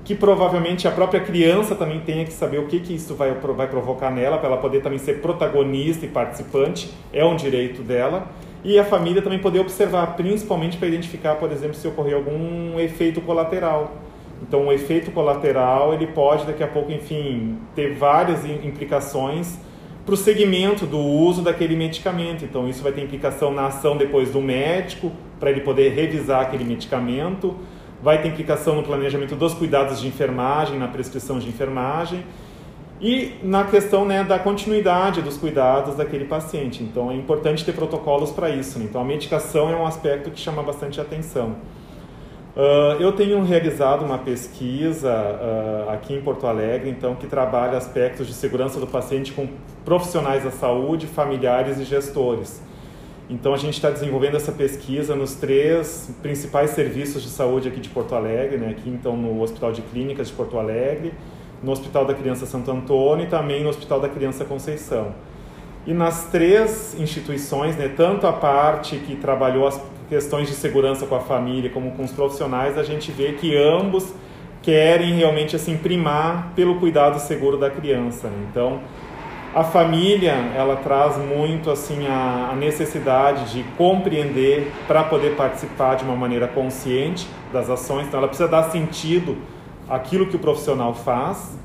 que 0.05 0.15
provavelmente 0.15 0.87
a 0.87 0.91
própria 0.91 1.19
criança 1.19 1.75
também 1.75 1.99
tenha 1.99 2.23
que 2.23 2.31
saber 2.31 2.59
o 2.59 2.67
que, 2.67 2.79
que 2.79 2.95
isso 2.95 3.13
vai, 3.13 3.33
vai 3.33 3.67
provocar 3.67 4.09
nela, 4.09 4.37
para 4.37 4.47
ela 4.47 4.57
poder 4.57 4.81
também 4.81 4.97
ser 4.97 5.21
protagonista 5.21 6.05
e 6.05 6.09
participante, 6.09 6.89
é 7.11 7.25
um 7.25 7.35
direito 7.35 7.83
dela. 7.83 8.27
E 8.63 8.79
a 8.79 8.85
família 8.85 9.21
também 9.21 9.39
poder 9.39 9.59
observar, 9.59 10.15
principalmente 10.15 10.77
para 10.77 10.87
identificar, 10.87 11.35
por 11.35 11.51
exemplo, 11.51 11.75
se 11.75 11.85
ocorrer 11.87 12.15
algum 12.15 12.79
efeito 12.79 13.19
colateral. 13.19 13.91
Então, 14.41 14.67
o 14.67 14.71
efeito 14.71 15.11
colateral, 15.11 15.93
ele 15.93 16.07
pode 16.07 16.45
daqui 16.45 16.63
a 16.63 16.67
pouco, 16.67 16.91
enfim, 16.91 17.57
ter 17.75 17.95
várias 17.95 18.45
implicações 18.45 19.59
para 20.05 20.13
o 20.13 20.17
segmento 20.17 20.85
do 20.85 20.97
uso 20.97 21.41
daquele 21.41 21.75
medicamento. 21.75 22.43
Então, 22.43 22.67
isso 22.67 22.81
vai 22.81 22.91
ter 22.91 23.01
implicação 23.01 23.53
na 23.53 23.67
ação 23.67 23.97
depois 23.97 24.31
do 24.31 24.41
médico, 24.41 25.11
para 25.39 25.49
ele 25.51 25.61
poder 25.61 25.89
revisar 25.93 26.41
aquele 26.41 26.63
medicamento, 26.63 27.55
vai 28.01 28.21
ter 28.21 28.29
implicação 28.29 28.75
no 28.75 28.83
planejamento 28.83 29.35
dos 29.35 29.53
cuidados 29.53 30.01
de 30.01 30.07
enfermagem, 30.07 30.77
na 30.77 30.87
prescrição 30.87 31.37
de 31.37 31.47
enfermagem 31.47 32.23
e 32.99 33.33
na 33.43 33.63
questão 33.63 34.05
né, 34.05 34.23
da 34.23 34.37
continuidade 34.37 35.21
dos 35.21 35.37
cuidados 35.37 35.95
daquele 35.95 36.25
paciente. 36.25 36.83
Então, 36.83 37.11
é 37.11 37.15
importante 37.15 37.65
ter 37.65 37.73
protocolos 37.73 38.31
para 38.31 38.49
isso. 38.49 38.77
Né? 38.79 38.85
Então, 38.89 39.01
a 39.01 39.05
medicação 39.05 39.71
é 39.71 39.75
um 39.75 39.85
aspecto 39.85 40.29
que 40.29 40.39
chama 40.39 40.61
bastante 40.61 41.01
atenção. 41.01 41.55
Uh, 42.55 42.99
eu 42.99 43.13
tenho 43.13 43.41
realizado 43.43 44.03
uma 44.03 44.17
pesquisa 44.17 45.09
uh, 45.09 45.89
aqui 45.89 46.13
em 46.13 46.21
Porto 46.21 46.45
Alegre, 46.45 46.89
então, 46.89 47.15
que 47.15 47.25
trabalha 47.25 47.77
aspectos 47.77 48.27
de 48.27 48.33
segurança 48.33 48.77
do 48.77 48.87
paciente 48.87 49.31
com 49.31 49.47
profissionais 49.85 50.43
da 50.43 50.51
saúde, 50.51 51.07
familiares 51.07 51.79
e 51.79 51.85
gestores. 51.85 52.61
Então, 53.29 53.53
a 53.53 53.57
gente 53.57 53.75
está 53.75 53.89
desenvolvendo 53.89 54.35
essa 54.35 54.51
pesquisa 54.51 55.15
nos 55.15 55.35
três 55.35 56.13
principais 56.21 56.71
serviços 56.71 57.23
de 57.23 57.29
saúde 57.29 57.69
aqui 57.69 57.79
de 57.79 57.87
Porto 57.87 58.13
Alegre, 58.13 58.57
né? 58.57 58.71
aqui 58.71 58.89
então 58.89 59.15
no 59.15 59.41
Hospital 59.41 59.71
de 59.71 59.81
Clínicas 59.83 60.27
de 60.27 60.33
Porto 60.33 60.59
Alegre, 60.59 61.13
no 61.63 61.71
Hospital 61.71 62.03
da 62.03 62.13
Criança 62.13 62.45
Santo 62.45 62.69
Antônio 62.69 63.25
e 63.25 63.29
também 63.29 63.63
no 63.63 63.69
Hospital 63.69 64.01
da 64.01 64.09
Criança 64.09 64.43
Conceição. 64.43 65.13
E 65.87 65.93
nas 65.93 66.25
três 66.25 66.99
instituições, 66.99 67.77
né, 67.77 67.91
tanto 67.95 68.27
a 68.27 68.33
parte 68.33 68.97
que 68.97 69.15
trabalhou 69.15 69.65
as 69.65 69.81
questões 70.11 70.49
de 70.49 70.55
segurança 70.55 71.05
com 71.05 71.15
a 71.15 71.21
família, 71.21 71.69
como 71.69 71.91
com 71.91 72.03
os 72.03 72.11
profissionais, 72.11 72.77
a 72.77 72.83
gente 72.83 73.13
vê 73.13 73.31
que 73.31 73.55
ambos 73.55 74.13
querem 74.61 75.13
realmente 75.13 75.55
assim 75.55 75.77
primar 75.77 76.51
pelo 76.53 76.81
cuidado 76.81 77.17
seguro 77.17 77.57
da 77.57 77.69
criança. 77.69 78.29
Então, 78.49 78.81
a 79.55 79.63
família 79.63 80.33
ela 80.53 80.75
traz 80.75 81.17
muito 81.17 81.71
assim 81.71 82.07
a, 82.07 82.49
a 82.51 82.55
necessidade 82.57 83.53
de 83.53 83.63
compreender 83.77 84.69
para 84.85 85.01
poder 85.01 85.37
participar 85.37 85.95
de 85.95 86.03
uma 86.03 86.17
maneira 86.17 86.45
consciente 86.45 87.25
das 87.53 87.69
ações. 87.69 88.07
Então, 88.07 88.17
ela 88.17 88.27
precisa 88.27 88.49
dar 88.49 88.63
sentido 88.63 89.37
àquilo 89.87 90.27
que 90.27 90.35
o 90.35 90.39
profissional 90.39 90.93
faz 90.93 91.57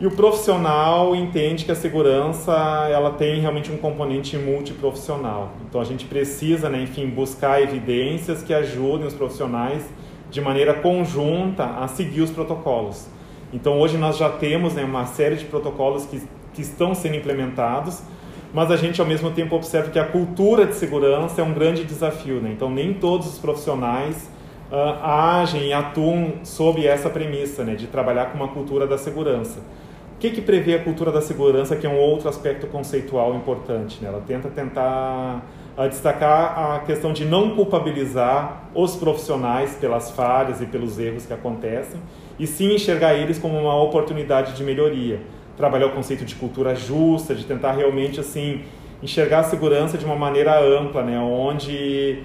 e 0.00 0.06
o 0.06 0.12
profissional 0.12 1.16
entende 1.16 1.64
que 1.64 1.72
a 1.72 1.74
segurança 1.74 2.52
ela 2.88 3.10
tem 3.10 3.40
realmente 3.40 3.72
um 3.72 3.76
componente 3.76 4.36
multiprofissional. 4.36 5.50
Então 5.68 5.80
a 5.80 5.84
gente 5.84 6.04
precisa, 6.04 6.68
né, 6.68 6.82
enfim, 6.82 7.08
buscar 7.08 7.60
evidências 7.60 8.40
que 8.40 8.54
ajudem 8.54 9.08
os 9.08 9.14
profissionais 9.14 9.82
de 10.30 10.40
maneira 10.40 10.74
conjunta 10.74 11.64
a 11.64 11.88
seguir 11.88 12.20
os 12.20 12.30
protocolos. 12.30 13.08
Então 13.52 13.80
hoje 13.80 13.98
nós 13.98 14.16
já 14.16 14.28
temos 14.28 14.74
né, 14.74 14.84
uma 14.84 15.04
série 15.04 15.34
de 15.34 15.46
protocolos 15.46 16.06
que, 16.06 16.22
que 16.54 16.62
estão 16.62 16.94
sendo 16.94 17.16
implementados, 17.16 18.00
mas 18.54 18.70
a 18.70 18.76
gente 18.76 19.00
ao 19.00 19.06
mesmo 19.06 19.32
tempo 19.32 19.56
observa 19.56 19.90
que 19.90 19.98
a 19.98 20.04
cultura 20.04 20.64
de 20.64 20.76
segurança 20.76 21.40
é 21.40 21.44
um 21.44 21.52
grande 21.52 21.82
desafio. 21.82 22.40
Né? 22.40 22.52
Então 22.52 22.70
nem 22.70 22.94
todos 22.94 23.26
os 23.26 23.38
profissionais 23.38 24.30
uh, 24.70 25.04
agem 25.04 25.66
e 25.66 25.72
atuam 25.72 26.34
sob 26.44 26.86
essa 26.86 27.10
premissa 27.10 27.64
né, 27.64 27.74
de 27.74 27.88
trabalhar 27.88 28.26
com 28.26 28.36
uma 28.36 28.48
cultura 28.48 28.86
da 28.86 28.96
segurança. 28.96 29.60
O 30.18 30.20
que, 30.20 30.30
que 30.30 30.40
prevê 30.40 30.74
a 30.74 30.82
cultura 30.82 31.12
da 31.12 31.20
segurança, 31.20 31.76
que 31.76 31.86
é 31.86 31.88
um 31.88 31.96
outro 31.96 32.28
aspecto 32.28 32.66
conceitual 32.66 33.36
importante? 33.36 34.02
Né? 34.02 34.08
Ela 34.08 34.20
tenta 34.26 34.48
tentar 34.48 35.44
a 35.76 35.84
ah, 35.84 35.86
destacar 35.86 36.58
a 36.58 36.80
questão 36.80 37.12
de 37.12 37.24
não 37.24 37.54
culpabilizar 37.54 38.64
os 38.74 38.96
profissionais 38.96 39.76
pelas 39.76 40.10
falhas 40.10 40.60
e 40.60 40.66
pelos 40.66 40.98
erros 40.98 41.24
que 41.24 41.32
acontecem, 41.32 42.00
e 42.36 42.48
sim 42.48 42.74
enxergar 42.74 43.14
eles 43.14 43.38
como 43.38 43.56
uma 43.56 43.80
oportunidade 43.80 44.56
de 44.56 44.64
melhoria. 44.64 45.20
Trabalhar 45.56 45.86
o 45.86 45.90
conceito 45.90 46.24
de 46.24 46.34
cultura 46.34 46.74
justa, 46.74 47.32
de 47.32 47.44
tentar 47.44 47.70
realmente 47.70 48.18
assim 48.18 48.62
enxergar 49.00 49.38
a 49.38 49.44
segurança 49.44 49.96
de 49.96 50.04
uma 50.04 50.16
maneira 50.16 50.60
ampla, 50.60 51.04
né? 51.04 51.16
onde 51.16 52.24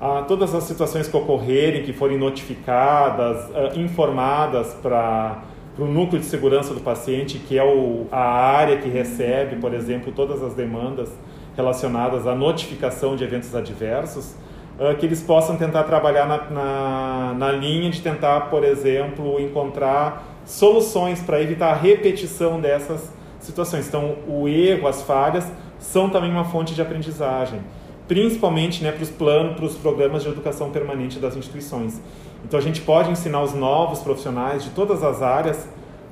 ah, 0.00 0.22
todas 0.28 0.54
as 0.54 0.62
situações 0.62 1.08
que 1.08 1.16
ocorrerem, 1.16 1.82
que 1.82 1.92
forem 1.92 2.16
notificadas, 2.16 3.50
ah, 3.52 3.72
informadas 3.74 4.74
para 4.74 5.50
para 5.74 5.84
o 5.84 5.88
núcleo 5.88 6.20
de 6.20 6.26
segurança 6.26 6.74
do 6.74 6.80
paciente, 6.80 7.38
que 7.38 7.58
é 7.58 7.64
o, 7.64 8.06
a 8.12 8.20
área 8.20 8.76
que 8.76 8.88
recebe, 8.88 9.56
por 9.56 9.72
exemplo, 9.72 10.12
todas 10.12 10.42
as 10.42 10.54
demandas 10.54 11.10
relacionadas 11.56 12.26
à 12.26 12.34
notificação 12.34 13.16
de 13.16 13.24
eventos 13.24 13.54
adversos, 13.54 14.34
uh, 14.78 14.94
que 14.98 15.06
eles 15.06 15.22
possam 15.22 15.56
tentar 15.56 15.84
trabalhar 15.84 16.26
na, 16.26 16.50
na, 16.50 17.34
na, 17.34 17.52
linha 17.52 17.90
de 17.90 18.00
tentar, 18.00 18.50
por 18.50 18.64
exemplo, 18.64 19.40
encontrar 19.40 20.24
soluções 20.44 21.20
para 21.20 21.40
evitar 21.40 21.70
a 21.70 21.74
repetição 21.74 22.60
dessas 22.60 23.10
situações. 23.40 23.88
Então, 23.88 24.16
o 24.26 24.48
erro, 24.48 24.86
as 24.86 25.02
falhas, 25.02 25.50
são 25.78 26.08
também 26.08 26.30
uma 26.30 26.44
fonte 26.44 26.74
de 26.74 26.82
aprendizagem, 26.82 27.60
principalmente 28.08 28.82
né, 28.82 28.92
para 28.92 29.02
os 29.02 29.10
planos, 29.10 29.56
para 29.56 29.64
os 29.64 29.76
programas 29.76 30.22
de 30.22 30.28
educação 30.28 30.70
permanente 30.70 31.18
das 31.18 31.36
instituições. 31.36 32.00
Então 32.44 32.58
a 32.58 32.62
gente 32.62 32.80
pode 32.80 33.10
ensinar 33.10 33.42
os 33.42 33.54
novos 33.54 34.00
profissionais 34.00 34.64
de 34.64 34.70
todas 34.70 35.02
as 35.02 35.22
áreas 35.22 35.68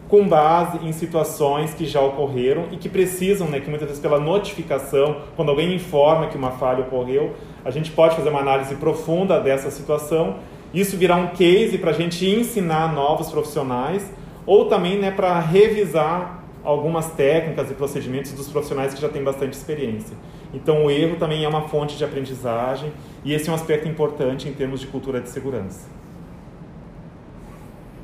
com 0.08 0.26
base 0.26 0.84
em 0.84 0.92
situações 0.92 1.72
que 1.72 1.86
já 1.86 2.00
ocorreram 2.00 2.64
e 2.72 2.76
que 2.76 2.88
precisam, 2.88 3.48
né, 3.48 3.60
que 3.60 3.68
muitas 3.68 3.86
vezes 3.86 4.02
pela 4.02 4.18
notificação, 4.18 5.18
quando 5.36 5.50
alguém 5.50 5.72
informa 5.74 6.26
que 6.26 6.36
uma 6.36 6.50
falha 6.50 6.80
ocorreu, 6.80 7.34
a 7.64 7.70
gente 7.70 7.92
pode 7.92 8.16
fazer 8.16 8.28
uma 8.28 8.40
análise 8.40 8.74
profunda 8.74 9.38
dessa 9.38 9.70
situação, 9.70 10.36
isso 10.74 10.96
virar 10.96 11.16
um 11.16 11.28
case 11.28 11.78
para 11.78 11.90
a 11.90 11.94
gente 11.94 12.28
ensinar 12.28 12.92
novos 12.92 13.30
profissionais 13.30 14.12
ou 14.44 14.66
também 14.66 14.98
né, 14.98 15.12
para 15.12 15.38
revisar 15.38 16.44
algumas 16.62 17.10
técnicas 17.12 17.70
e 17.70 17.74
procedimentos 17.74 18.32
dos 18.32 18.48
profissionais 18.48 18.94
que 18.94 19.00
já 19.00 19.08
têm 19.08 19.22
bastante 19.22 19.54
experiência. 19.54 20.16
Então 20.52 20.84
o 20.84 20.90
erro 20.90 21.16
também 21.16 21.44
é 21.44 21.48
uma 21.48 21.68
fonte 21.68 21.96
de 21.96 22.04
aprendizagem 22.04 22.92
e 23.24 23.32
esse 23.32 23.48
é 23.48 23.52
um 23.52 23.54
aspecto 23.54 23.88
importante 23.88 24.48
em 24.48 24.52
termos 24.52 24.80
de 24.80 24.86
cultura 24.86 25.20
de 25.20 25.28
segurança. 25.28 25.88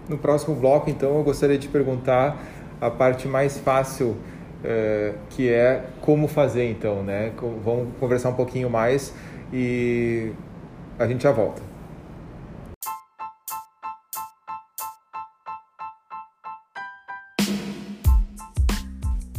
No 0.08 0.16
próximo 0.16 0.54
bloco, 0.54 0.88
então, 0.88 1.16
eu 1.16 1.24
gostaria 1.24 1.58
de 1.58 1.66
perguntar 1.66 2.36
a 2.80 2.88
parte 2.88 3.26
mais 3.26 3.58
fácil, 3.58 4.16
eh, 4.62 5.14
que 5.30 5.48
é 5.48 5.84
como 6.00 6.28
fazer, 6.28 6.70
então, 6.70 7.02
né? 7.02 7.32
Vamos 7.64 7.88
conversar 7.98 8.28
um 8.28 8.34
pouquinho 8.34 8.70
mais 8.70 9.12
e 9.52 10.30
a 10.96 11.08
gente 11.08 11.24
já 11.24 11.32
volta. 11.32 11.60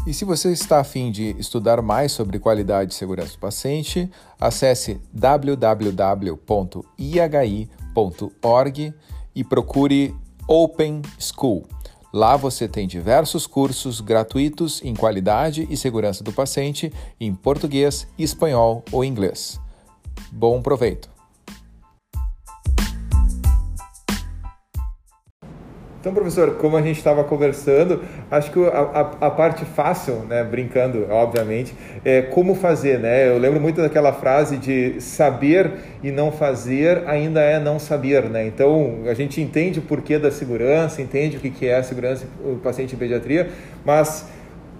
E 0.08 0.14
se 0.14 0.24
você 0.24 0.54
está 0.54 0.80
afim 0.80 1.12
de 1.12 1.36
estudar 1.38 1.82
mais 1.82 2.14
sobre 2.14 2.40
qualidade 2.40 2.94
e 2.94 2.96
segurança 2.96 3.34
do 3.34 3.40
paciente, 3.40 4.10
acesse 4.40 5.02
www.ihi.org 5.12 5.94
e 9.36 9.44
procure 9.44 10.16
Open 10.48 11.02
School. 11.20 11.66
Lá 12.14 12.38
você 12.38 12.70
tem 12.70 12.88
diversos 12.88 13.46
cursos 13.46 14.00
gratuitos 14.00 14.82
em 14.82 14.96
qualidade 14.96 15.68
e 15.70 15.76
segurança 15.76 16.24
do 16.24 16.32
paciente 16.32 16.90
em 17.20 17.36
português, 17.36 18.08
espanhol 18.18 18.86
ou 18.94 19.04
inglês. 19.04 19.60
Bom 20.32 20.62
proveito! 20.62 21.17
Então, 26.08 26.16
professor, 26.16 26.52
como 26.52 26.78
a 26.78 26.82
gente 26.82 26.96
estava 26.96 27.22
conversando, 27.26 28.02
acho 28.32 28.50
que 28.50 28.66
a, 28.66 28.80
a, 29.20 29.28
a, 29.28 29.30
parte 29.30 29.66
fácil, 29.66 30.22
né, 30.30 30.42
brincando, 30.42 31.06
obviamente, 31.10 31.76
é 32.06 32.22
como 32.22 32.56
fazer, 32.56 32.98
né? 32.98 33.28
Eu 33.28 33.38
lembro 33.38 33.60
muito 33.60 33.82
daquela 33.82 34.14
frase 34.14 34.56
de 34.56 35.02
saber 35.02 35.70
e 36.02 36.10
não 36.10 36.32
fazer 36.32 37.04
ainda 37.08 37.42
é 37.42 37.60
não 37.60 37.78
saber, 37.78 38.24
né? 38.30 38.48
Então, 38.48 39.00
a 39.06 39.14
gente 39.14 39.42
entende 39.42 39.80
o 39.80 39.82
porquê 39.82 40.18
da 40.18 40.32
segurança, 40.32 41.02
entende 41.02 41.36
o 41.36 41.42
que 41.42 41.68
é 41.68 41.76
a 41.76 41.84
segurança 41.84 42.26
do 42.42 42.62
paciente 42.62 42.96
em 42.96 42.98
pediatria, 42.98 43.50
mas 43.84 44.30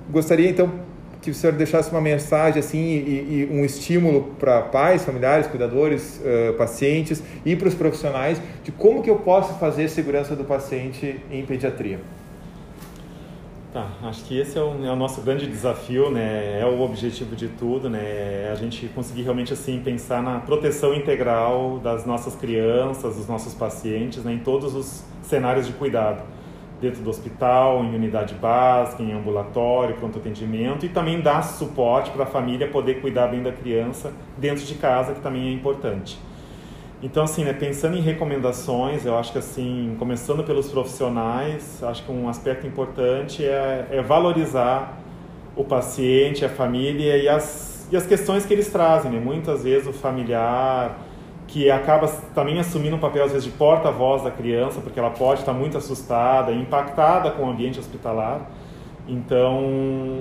gostaria 0.10 0.50
então 0.50 0.72
que 1.28 1.32
o 1.32 1.34
senhor 1.34 1.54
deixasse 1.54 1.92
uma 1.92 2.00
mensagem 2.00 2.60
assim 2.60 2.78
e, 2.78 3.50
e 3.50 3.50
um 3.52 3.66
estímulo 3.66 4.34
para 4.40 4.62
pais, 4.62 5.04
familiares, 5.04 5.46
cuidadores, 5.46 6.22
uh, 6.22 6.54
pacientes 6.54 7.22
e 7.46 7.54
para 7.54 7.68
os 7.68 7.76
profissionais 7.76 8.42
de 8.64 8.72
como 8.72 9.04
que 9.04 9.10
eu 9.10 9.18
posso 9.18 9.56
fazer 9.56 9.90
segurança 9.90 10.38
do 10.38 10.46
paciente 10.46 11.20
em 11.30 11.46
pediatria. 11.46 12.00
Tá, 13.74 13.90
acho 14.04 14.24
que 14.24 14.40
esse 14.40 14.58
é 14.58 14.62
o, 14.62 14.86
é 14.86 14.90
o, 14.90 14.96
nosso 14.96 15.20
grande 15.22 15.46
desafio, 15.46 16.10
né? 16.10 16.62
É 16.62 16.66
o 16.66 16.80
objetivo 16.80 17.36
de 17.36 17.50
tudo, 17.50 17.90
né? 17.90 18.00
É 18.00 18.50
a 18.54 18.56
gente 18.56 18.88
conseguir 18.96 19.24
realmente 19.24 19.52
assim 19.52 19.82
pensar 19.84 20.24
na 20.24 20.40
proteção 20.40 20.94
integral 20.94 21.78
das 21.84 22.06
nossas 22.06 22.38
crianças, 22.38 23.18
dos 23.18 23.28
nossos 23.28 23.54
pacientes, 23.54 24.24
né? 24.24 24.32
em 24.32 24.40
todos 24.40 24.74
os 24.74 25.04
cenários 25.24 25.68
de 25.68 25.74
cuidado, 25.74 26.24
dentro 26.82 27.02
do 27.02 27.10
hospital, 27.10 27.84
em 27.84 27.96
unidade 27.96 28.36
básica, 28.36 29.02
em 29.02 29.12
ambulatório, 29.12 29.96
pronto 29.96 30.20
atendimento 30.20 30.86
e 30.86 30.90
também 30.90 31.20
dar 31.22 31.42
suporte 31.42 32.12
para 32.12 32.24
a 32.24 32.28
família 32.28 32.68
poder 32.68 33.02
cuidar 33.02 33.28
bem 33.28 33.42
da 33.42 33.52
criança 33.52 34.14
dentro 34.38 34.64
de 34.64 34.76
casa, 34.76 35.14
que 35.14 35.22
também 35.22 35.50
é 35.50 35.52
importante. 35.52 36.20
Então, 37.02 37.24
assim, 37.24 37.44
né, 37.44 37.54
pensando 37.54 37.96
em 37.96 38.02
recomendações, 38.02 39.06
eu 39.06 39.16
acho 39.18 39.32
que, 39.32 39.38
assim, 39.38 39.96
começando 40.00 40.44
pelos 40.44 40.70
profissionais, 40.70 41.84
acho 41.84 42.04
que 42.04 42.12
um 42.12 42.28
aspecto 42.28 42.66
importante 42.66 43.46
é, 43.46 43.88
é 43.92 44.02
valorizar 44.02 44.98
o 45.56 45.64
paciente, 45.64 46.44
a 46.44 46.50
família 46.50 47.18
e 47.18 47.30
as, 47.30 47.88
e 47.92 47.98
as 47.98 48.06
questões 48.06 48.48
que 48.48 48.54
eles 48.54 48.70
trazem. 48.70 49.12
Né? 49.12 49.20
Muitas 49.20 49.64
vezes 49.64 49.88
o 49.88 49.94
familiar, 49.94 50.98
que 51.48 51.72
acaba 51.72 52.08
também 52.36 52.60
assumindo 52.60 52.98
um 52.98 53.00
papel, 53.00 53.24
às 53.24 53.32
vezes, 53.32 53.46
de 53.46 53.52
porta-voz 53.52 54.22
da 54.22 54.30
criança, 54.30 54.82
porque 54.82 55.00
ela 55.00 55.10
pode 55.10 55.40
estar 55.40 55.54
muito 55.54 55.78
assustada, 55.78 56.52
impactada 56.52 57.32
com 57.32 57.44
o 57.44 57.50
ambiente 57.50 57.80
hospitalar. 57.80 58.52
Então, 59.08 59.64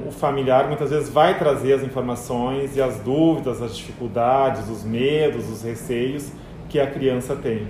o 0.06 0.12
familiar 0.12 0.68
muitas 0.68 0.90
vezes 0.90 1.11
vai 1.11 1.37
trazer 1.37 1.73
as 1.73 1.83
informações 1.83 2.76
e 2.76 2.80
as 2.80 3.00
dúvidas, 3.00 3.61
as 3.61 3.76
dificuldades, 3.76 4.68
os 4.68 4.85
medos, 4.85 5.50
os 5.50 5.64
receios 5.64 6.30
que 6.68 6.78
a 6.78 6.87
criança 6.87 7.35
tem. 7.35 7.66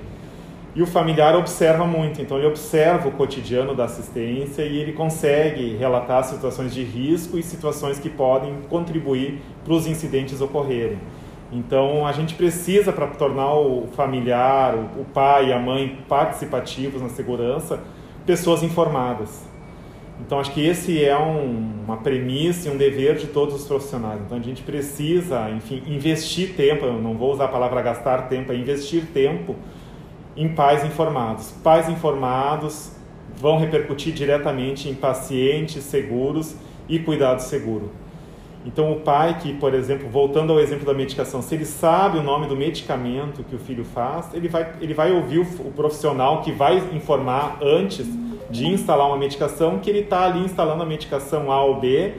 E 0.74 0.82
o 0.82 0.86
familiar 0.86 1.34
observa 1.34 1.86
muito, 1.86 2.20
então 2.20 2.36
ele 2.36 2.46
observa 2.46 3.08
o 3.08 3.12
cotidiano 3.12 3.74
da 3.74 3.84
assistência 3.84 4.60
e 4.60 4.76
ele 4.76 4.92
consegue 4.92 5.74
relatar 5.74 6.22
situações 6.24 6.74
de 6.74 6.84
risco 6.84 7.38
e 7.38 7.42
situações 7.42 7.98
que 7.98 8.10
podem 8.10 8.54
contribuir 8.68 9.40
para 9.64 9.72
os 9.72 9.86
incidentes 9.86 10.42
ocorrerem. 10.42 10.98
Então 11.52 12.06
a 12.06 12.12
gente 12.12 12.34
precisa, 12.34 12.92
para 12.92 13.06
tornar 13.06 13.54
o 13.54 13.86
familiar, 13.94 14.74
o 14.74 15.04
pai 15.04 15.50
e 15.50 15.52
a 15.52 15.58
mãe 15.58 15.98
participativos 16.08 17.00
na 17.00 17.08
segurança, 17.08 17.80
pessoas 18.24 18.62
informadas. 18.62 19.44
Então 20.20 20.40
acho 20.40 20.52
que 20.52 20.64
esse 20.64 21.04
é 21.04 21.16
um, 21.16 21.84
uma 21.84 21.98
premissa 21.98 22.68
e 22.68 22.72
um 22.72 22.76
dever 22.76 23.16
de 23.16 23.26
todos 23.28 23.54
os 23.54 23.64
profissionais. 23.66 24.20
Então 24.24 24.38
a 24.38 24.40
gente 24.40 24.62
precisa, 24.62 25.48
enfim, 25.50 25.82
investir 25.86 26.54
tempo, 26.54 26.84
eu 26.84 26.94
não 26.94 27.14
vou 27.14 27.32
usar 27.32 27.44
a 27.44 27.48
palavra 27.48 27.80
gastar 27.82 28.28
tempo, 28.28 28.50
é 28.50 28.56
investir 28.56 29.06
tempo 29.12 29.54
em 30.36 30.48
pais 30.48 30.84
informados. 30.84 31.52
Pais 31.62 31.88
informados 31.88 32.92
vão 33.36 33.58
repercutir 33.58 34.12
diretamente 34.12 34.88
em 34.88 34.94
pacientes 34.94 35.84
seguros 35.84 36.56
e 36.88 36.98
cuidado 36.98 37.40
seguro. 37.40 37.90
Então 38.66 38.92
o 38.92 38.96
pai 38.96 39.38
que, 39.40 39.54
por 39.54 39.72
exemplo, 39.72 40.08
voltando 40.08 40.52
ao 40.52 40.58
exemplo 40.58 40.84
da 40.84 40.92
medicação, 40.92 41.40
se 41.40 41.54
ele 41.54 41.64
sabe 41.64 42.18
o 42.18 42.22
nome 42.22 42.48
do 42.48 42.56
medicamento 42.56 43.44
que 43.44 43.54
o 43.54 43.58
filho 43.58 43.84
faz, 43.84 44.34
ele 44.34 44.48
vai, 44.48 44.72
ele 44.80 44.92
vai 44.92 45.12
ouvir 45.12 45.38
o, 45.38 45.42
o 45.42 45.72
profissional 45.72 46.42
que 46.42 46.50
vai 46.50 46.78
informar 46.92 47.58
antes 47.62 48.06
de 48.50 48.66
instalar 48.66 49.06
uma 49.06 49.16
medicação, 49.16 49.78
que 49.78 49.88
ele 49.88 50.00
está 50.00 50.24
ali 50.24 50.40
instalando 50.40 50.82
a 50.82 50.86
medicação 50.86 51.52
A 51.52 51.62
ou 51.62 51.80
B, 51.80 52.14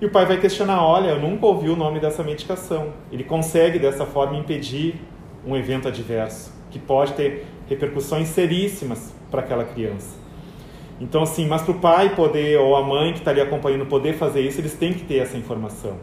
e 0.00 0.06
o 0.06 0.10
pai 0.10 0.26
vai 0.26 0.38
questionar: 0.40 0.84
olha, 0.84 1.10
eu 1.10 1.20
nunca 1.20 1.46
ouvi 1.46 1.70
o 1.70 1.76
nome 1.76 2.00
dessa 2.00 2.24
medicação. 2.24 2.92
Ele 3.12 3.22
consegue 3.22 3.78
dessa 3.78 4.04
forma 4.04 4.36
impedir 4.36 4.96
um 5.46 5.56
evento 5.56 5.86
adverso, 5.86 6.52
que 6.70 6.78
pode 6.80 7.12
ter 7.12 7.46
repercussões 7.68 8.26
seríssimas 8.28 9.14
para 9.30 9.40
aquela 9.40 9.64
criança. 9.64 10.21
Então, 11.02 11.24
assim, 11.24 11.48
mas 11.48 11.62
para 11.62 11.72
o 11.72 11.78
pai 11.80 12.14
poder, 12.14 12.58
ou 12.60 12.76
a 12.76 12.82
mãe 12.82 13.12
que 13.12 13.18
está 13.18 13.32
ali 13.32 13.40
acompanhando 13.40 13.84
poder 13.86 14.14
fazer 14.14 14.40
isso, 14.40 14.60
eles 14.60 14.74
têm 14.74 14.94
que 14.94 15.02
ter 15.02 15.16
essa 15.16 15.36
informação. 15.36 15.96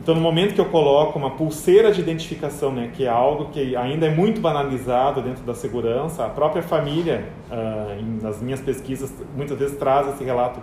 Então, 0.00 0.14
no 0.14 0.20
momento 0.20 0.54
que 0.54 0.60
eu 0.60 0.66
coloco 0.66 1.18
uma 1.18 1.30
pulseira 1.30 1.90
de 1.90 2.00
identificação, 2.00 2.70
né, 2.70 2.90
que 2.94 3.04
é 3.04 3.08
algo 3.08 3.46
que 3.46 3.74
ainda 3.74 4.06
é 4.06 4.10
muito 4.10 4.40
banalizado 4.40 5.20
dentro 5.20 5.42
da 5.42 5.52
segurança, 5.52 6.24
a 6.24 6.28
própria 6.28 6.62
família, 6.62 7.24
uh, 7.50 8.22
nas 8.22 8.40
minhas 8.40 8.60
pesquisas, 8.60 9.12
muitas 9.34 9.58
vezes 9.58 9.76
traz 9.78 10.06
esse 10.14 10.22
relato. 10.22 10.60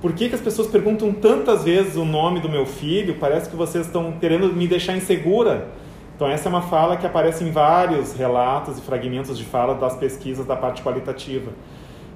Por 0.00 0.12
que, 0.12 0.28
que 0.28 0.34
as 0.34 0.40
pessoas 0.40 0.66
perguntam 0.66 1.12
tantas 1.12 1.62
vezes 1.62 1.94
o 1.94 2.04
nome 2.04 2.40
do 2.40 2.48
meu 2.48 2.66
filho? 2.66 3.16
Parece 3.20 3.48
que 3.48 3.54
vocês 3.54 3.86
estão 3.86 4.12
querendo 4.12 4.52
me 4.52 4.66
deixar 4.66 4.96
insegura. 4.96 5.68
Então, 6.16 6.28
essa 6.28 6.48
é 6.48 6.50
uma 6.50 6.62
fala 6.62 6.96
que 6.96 7.06
aparece 7.06 7.44
em 7.44 7.52
vários 7.52 8.14
relatos 8.14 8.78
e 8.78 8.80
fragmentos 8.80 9.38
de 9.38 9.44
fala 9.44 9.74
das 9.74 9.94
pesquisas 9.94 10.44
da 10.44 10.56
parte 10.56 10.82
qualitativa. 10.82 11.52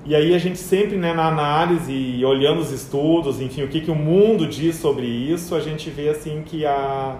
E 0.06 0.14
aí 0.14 0.34
a 0.34 0.38
gente 0.38 0.58
sempre, 0.58 0.96
né, 0.96 1.14
na 1.14 1.28
análise 1.28 2.22
olhando 2.26 2.60
os 2.60 2.70
estudos, 2.70 3.40
enfim, 3.40 3.62
o 3.62 3.68
que, 3.68 3.80
que 3.80 3.90
o 3.90 3.94
mundo 3.94 4.46
diz 4.46 4.76
sobre 4.76 5.06
isso, 5.06 5.54
a 5.54 5.60
gente 5.60 5.88
vê 5.88 6.10
assim 6.10 6.42
que 6.44 6.66
a, 6.66 7.16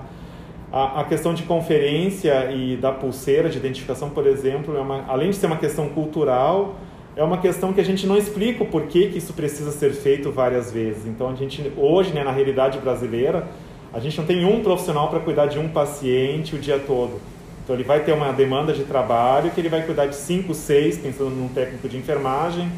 a, 0.71 1.01
a 1.01 1.05
questão 1.05 1.33
de 1.33 1.45
conferência 1.45 2.53
e 2.53 2.77
da 2.77 2.93
pulseira 2.93 3.49
de 3.49 3.57
identificação, 3.57 4.11
por 4.11 4.27
exemplo, 4.27 4.77
é 4.77 4.81
uma, 4.81 5.03
além 5.09 5.31
de 5.31 5.37
ser 5.37 5.47
uma 5.47 5.57
questão 5.57 5.89
cultural, 5.89 6.75
é 7.17 7.25
uma 7.25 7.39
questão 7.39 7.73
que 7.73 7.81
a 7.81 7.85
gente 7.85 8.07
não 8.07 8.19
explica 8.19 8.63
o 8.63 8.67
porquê 8.67 9.09
que 9.09 9.17
isso 9.17 9.33
precisa 9.33 9.71
ser 9.71 9.93
feito 9.93 10.31
várias 10.31 10.71
vezes. 10.71 11.07
Então 11.07 11.31
a 11.31 11.35
gente 11.35 11.73
hoje, 11.79 12.13
né, 12.13 12.23
na 12.23 12.33
realidade 12.33 12.79
brasileira, 12.79 13.49
a 13.95 13.99
gente 13.99 14.19
não 14.19 14.27
tem 14.27 14.45
um 14.45 14.63
profissional 14.63 15.09
para 15.09 15.21
cuidar 15.21 15.47
de 15.47 15.59
um 15.59 15.69
paciente 15.69 16.55
o 16.55 16.59
dia 16.59 16.79
todo. 16.79 17.19
Então 17.65 17.75
ele 17.75 17.83
vai 17.83 18.01
ter 18.05 18.13
uma 18.13 18.31
demanda 18.31 18.75
de 18.75 18.85
trabalho 18.85 19.51
que 19.51 19.59
ele 19.59 19.71
vai 19.71 19.83
cuidar 19.83 20.07
de 20.07 20.15
5, 20.15 20.53
6, 20.53 20.99
pensando 20.99 21.31
num 21.31 21.49
técnico 21.49 21.89
de 21.89 21.97
enfermagem, 21.97 22.71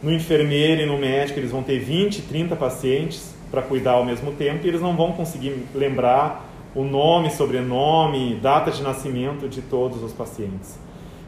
no 0.00 0.12
enfermeiro 0.12 0.80
e 0.80 0.86
no 0.86 0.96
médico 0.96 1.40
eles 1.40 1.50
vão 1.50 1.62
ter 1.62 1.80
20, 1.80 2.22
30 2.22 2.54
pacientes 2.54 3.34
para 3.50 3.62
cuidar 3.62 3.92
ao 3.92 4.04
mesmo 4.04 4.30
tempo 4.32 4.64
e 4.64 4.68
eles 4.68 4.80
não 4.80 4.96
vão 4.96 5.12
conseguir 5.12 5.66
lembrar 5.74 6.48
o 6.72 6.84
nome, 6.84 7.30
sobrenome, 7.30 8.38
data 8.40 8.70
de 8.70 8.80
nascimento 8.80 9.48
de 9.48 9.60
todos 9.60 10.04
os 10.04 10.12
pacientes. 10.12 10.78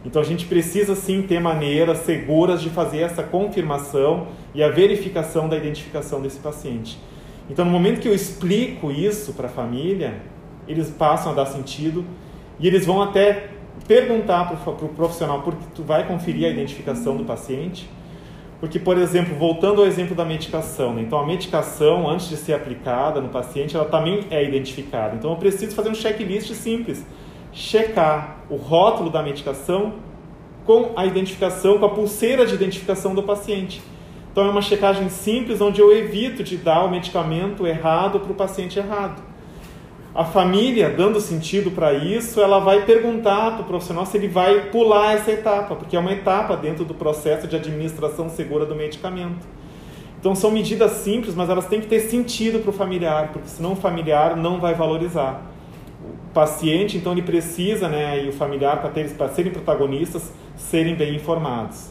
Então 0.05 0.23
a 0.23 0.25
gente 0.25 0.47
precisa 0.47 0.95
sim 0.95 1.23
ter 1.23 1.41
maneiras 1.41 1.99
seguras 1.99 2.63
de 2.63 2.71
fazer 2.71 3.01
essa 3.01 3.25
confirmação 3.25 4.29
e 4.55 4.63
a 4.63 4.69
verificação 4.69 5.49
da 5.49 5.57
identificação 5.57 6.23
desse 6.23 6.39
paciente. 6.39 6.97
Então 7.51 7.65
no 7.65 7.71
momento 7.73 8.01
que 8.01 8.07
eu 8.07 8.15
explico 8.15 8.93
isso 8.93 9.33
para 9.33 9.49
a 9.49 9.51
família, 9.51 10.15
eles 10.69 10.91
passam 10.91 11.33
a 11.33 11.35
dar 11.35 11.47
sentido 11.47 12.05
e 12.61 12.67
eles 12.67 12.85
vão 12.85 13.01
até 13.03 13.49
perguntar 13.89 14.45
para 14.45 14.73
o 14.73 14.77
pro 14.77 14.89
profissional 14.89 15.41
porque 15.43 15.65
tu 15.75 15.83
vai 15.83 16.07
conferir 16.07 16.47
a 16.47 16.51
identificação 16.51 17.17
do 17.17 17.25
paciente. 17.25 17.89
Porque, 18.61 18.79
por 18.79 18.99
exemplo, 18.99 19.35
voltando 19.37 19.81
ao 19.81 19.87
exemplo 19.87 20.15
da 20.15 20.23
medicação, 20.23 20.93
né? 20.93 21.01
então 21.01 21.19
a 21.19 21.27
medicação, 21.27 22.07
antes 22.07 22.29
de 22.29 22.37
ser 22.37 22.53
aplicada 22.53 23.19
no 23.19 23.31
paciente, 23.31 23.75
ela 23.75 23.87
também 23.87 24.27
é 24.31 24.45
identificada. 24.45 25.17
Então 25.17 25.31
eu 25.31 25.37
preciso 25.39 25.75
fazer 25.75 25.89
um 25.89 25.95
checklist 25.95 26.53
simples. 26.53 27.05
Checar 27.53 28.37
o 28.51 28.57
rótulo 28.57 29.09
da 29.09 29.23
medicação 29.23 29.95
com 30.67 30.93
a 30.95 31.07
identificação, 31.07 31.79
com 31.79 31.87
a 31.87 31.89
pulseira 31.89 32.45
de 32.45 32.55
identificação 32.55 33.15
do 33.15 33.23
paciente. 33.23 33.81
Então 34.31 34.45
é 34.45 34.51
uma 34.51 34.63
checagem 34.63 35.09
simples 35.09 35.63
onde 35.63 35.81
eu 35.81 35.91
evito 35.97 36.45
de 36.45 36.59
dar 36.59 36.85
o 36.85 36.91
medicamento 36.91 37.67
errado 37.67 38.21
para 38.21 38.31
o 38.31 38.35
paciente 38.35 38.79
errado 38.79 39.30
a 40.21 40.25
família, 40.25 40.91
dando 40.91 41.19
sentido 41.19 41.71
para 41.71 41.95
isso, 41.95 42.43
ela 42.43 42.59
vai 42.59 42.85
perguntar 42.85 43.53
para 43.53 43.63
o 43.63 43.65
profissional 43.65 44.05
se 44.05 44.19
ele 44.19 44.29
vai 44.29 44.67
pular 44.67 45.15
essa 45.15 45.33
etapa, 45.33 45.75
porque 45.75 45.97
é 45.97 45.99
uma 45.99 46.13
etapa 46.13 46.59
dentro 46.59 46.85
do 46.85 46.93
processo 46.93 47.49
de 47.49 47.57
administração 47.57 48.29
segura 48.29 48.67
do 48.67 48.75
medicamento. 48.75 49.49
Então 50.19 50.35
são 50.35 50.51
medidas 50.51 50.91
simples, 50.91 51.35
mas 51.35 51.49
elas 51.49 51.65
têm 51.65 51.81
que 51.81 51.87
ter 51.87 52.01
sentido 52.01 52.59
para 52.59 52.69
o 52.69 52.73
familiar, 52.73 53.31
porque 53.33 53.49
senão 53.49 53.73
o 53.73 53.77
familiar 53.77 54.37
não 54.37 54.61
vai 54.61 54.75
valorizar. 54.75 55.41
O 56.29 56.35
paciente, 56.35 56.99
então, 56.99 57.13
ele 57.13 57.23
precisa, 57.23 57.89
né, 57.89 58.23
e 58.23 58.29
o 58.29 58.33
familiar, 58.33 58.83
para 58.83 59.29
serem 59.31 59.51
protagonistas, 59.51 60.35
serem 60.55 60.95
bem 60.95 61.17
informados. 61.17 61.89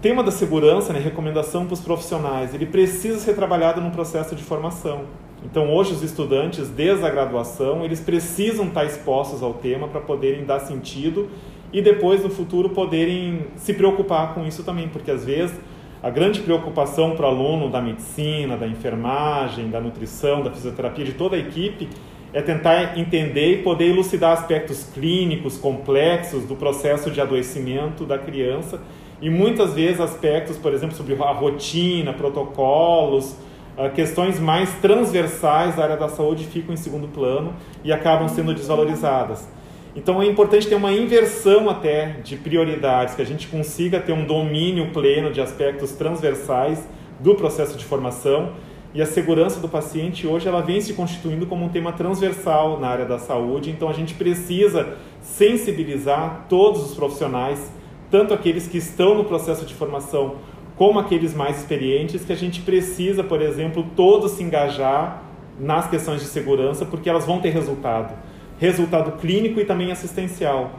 tema 0.00 0.22
da 0.22 0.30
segurança, 0.30 0.92
né, 0.92 1.00
recomendação 1.00 1.64
para 1.66 1.74
os 1.74 1.80
profissionais, 1.80 2.54
ele 2.54 2.66
precisa 2.66 3.18
ser 3.18 3.34
trabalhado 3.34 3.80
no 3.80 3.90
processo 3.90 4.36
de 4.36 4.44
formação. 4.44 5.23
Então, 5.44 5.72
hoje, 5.72 5.92
os 5.92 6.02
estudantes, 6.02 6.68
desde 6.70 7.04
a 7.04 7.10
graduação, 7.10 7.84
eles 7.84 8.00
precisam 8.00 8.66
estar 8.66 8.84
expostos 8.84 9.42
ao 9.42 9.54
tema 9.54 9.86
para 9.86 10.00
poderem 10.00 10.44
dar 10.44 10.60
sentido 10.60 11.28
e 11.72 11.82
depois, 11.82 12.22
no 12.22 12.30
futuro, 12.30 12.70
poderem 12.70 13.46
se 13.56 13.74
preocupar 13.74 14.32
com 14.34 14.46
isso 14.46 14.62
também, 14.62 14.88
porque 14.88 15.10
às 15.10 15.24
vezes 15.24 15.54
a 16.02 16.10
grande 16.10 16.40
preocupação 16.40 17.16
para 17.16 17.26
o 17.26 17.28
aluno 17.28 17.70
da 17.70 17.80
medicina, 17.80 18.56
da 18.56 18.66
enfermagem, 18.66 19.70
da 19.70 19.80
nutrição, 19.80 20.42
da 20.42 20.50
fisioterapia, 20.50 21.04
de 21.04 21.12
toda 21.12 21.34
a 21.36 21.38
equipe, 21.38 21.88
é 22.32 22.42
tentar 22.42 22.98
entender 22.98 23.60
e 23.60 23.62
poder 23.62 23.86
elucidar 23.86 24.32
aspectos 24.32 24.84
clínicos 24.92 25.56
complexos 25.56 26.44
do 26.44 26.56
processo 26.56 27.10
de 27.10 27.20
adoecimento 27.20 28.04
da 28.04 28.18
criança 28.18 28.82
e 29.22 29.30
muitas 29.30 29.72
vezes 29.72 30.00
aspectos, 30.00 30.56
por 30.56 30.74
exemplo, 30.74 30.94
sobre 30.94 31.14
a 31.14 31.32
rotina, 31.32 32.12
protocolos, 32.12 33.36
ah, 33.76 33.88
questões 33.88 34.38
mais 34.38 34.72
transversais 34.74 35.76
da 35.76 35.82
área 35.82 35.96
da 35.96 36.08
saúde 36.08 36.44
ficam 36.44 36.72
em 36.72 36.76
segundo 36.76 37.08
plano 37.08 37.54
e 37.82 37.92
acabam 37.92 38.28
sendo 38.28 38.54
desvalorizadas. 38.54 39.48
Então 39.96 40.20
é 40.20 40.26
importante 40.26 40.66
ter 40.66 40.74
uma 40.74 40.92
inversão 40.92 41.70
até 41.70 42.16
de 42.22 42.36
prioridades, 42.36 43.14
que 43.14 43.22
a 43.22 43.26
gente 43.26 43.46
consiga 43.46 44.00
ter 44.00 44.12
um 44.12 44.24
domínio 44.24 44.90
pleno 44.90 45.32
de 45.32 45.40
aspectos 45.40 45.92
transversais 45.92 46.86
do 47.20 47.34
processo 47.34 47.76
de 47.76 47.84
formação 47.84 48.52
e 48.94 49.02
a 49.02 49.06
segurança 49.06 49.58
do 49.58 49.68
paciente 49.68 50.24
hoje 50.24 50.46
ela 50.46 50.62
vem 50.62 50.80
se 50.80 50.94
constituindo 50.94 51.46
como 51.46 51.64
um 51.64 51.68
tema 51.68 51.92
transversal 51.92 52.78
na 52.78 52.86
área 52.86 53.04
da 53.04 53.18
saúde, 53.18 53.68
então 53.68 53.88
a 53.88 53.92
gente 53.92 54.14
precisa 54.14 54.96
sensibilizar 55.20 56.46
todos 56.48 56.90
os 56.90 56.94
profissionais, 56.94 57.72
tanto 58.08 58.32
aqueles 58.32 58.68
que 58.68 58.78
estão 58.78 59.16
no 59.16 59.24
processo 59.24 59.66
de 59.66 59.74
formação 59.74 60.36
como 60.76 60.98
aqueles 60.98 61.34
mais 61.34 61.58
experientes, 61.58 62.24
que 62.24 62.32
a 62.32 62.36
gente 62.36 62.60
precisa, 62.60 63.22
por 63.22 63.40
exemplo, 63.40 63.86
todos 63.94 64.32
se 64.32 64.42
engajar 64.42 65.22
nas 65.58 65.88
questões 65.88 66.20
de 66.20 66.26
segurança, 66.26 66.84
porque 66.84 67.08
elas 67.08 67.24
vão 67.24 67.40
ter 67.40 67.50
resultado, 67.50 68.12
resultado 68.58 69.12
clínico 69.20 69.60
e 69.60 69.64
também 69.64 69.92
assistencial. 69.92 70.72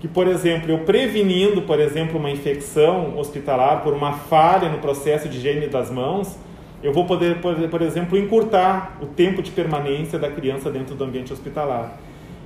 Que, 0.00 0.08
por 0.08 0.26
exemplo, 0.26 0.70
eu 0.70 0.80
prevenindo, 0.80 1.62
por 1.62 1.80
exemplo, 1.80 2.18
uma 2.18 2.30
infecção 2.30 3.16
hospitalar 3.16 3.82
por 3.82 3.94
uma 3.94 4.12
falha 4.12 4.68
no 4.68 4.78
processo 4.78 5.28
de 5.28 5.38
higiene 5.38 5.68
das 5.68 5.90
mãos, 5.90 6.36
eu 6.82 6.92
vou 6.92 7.06
poder, 7.06 7.40
por 7.40 7.82
exemplo, 7.82 8.18
encurtar 8.18 8.98
o 9.00 9.06
tempo 9.06 9.42
de 9.42 9.50
permanência 9.50 10.18
da 10.18 10.30
criança 10.30 10.70
dentro 10.70 10.94
do 10.94 11.04
ambiente 11.04 11.32
hospitalar. 11.32 11.98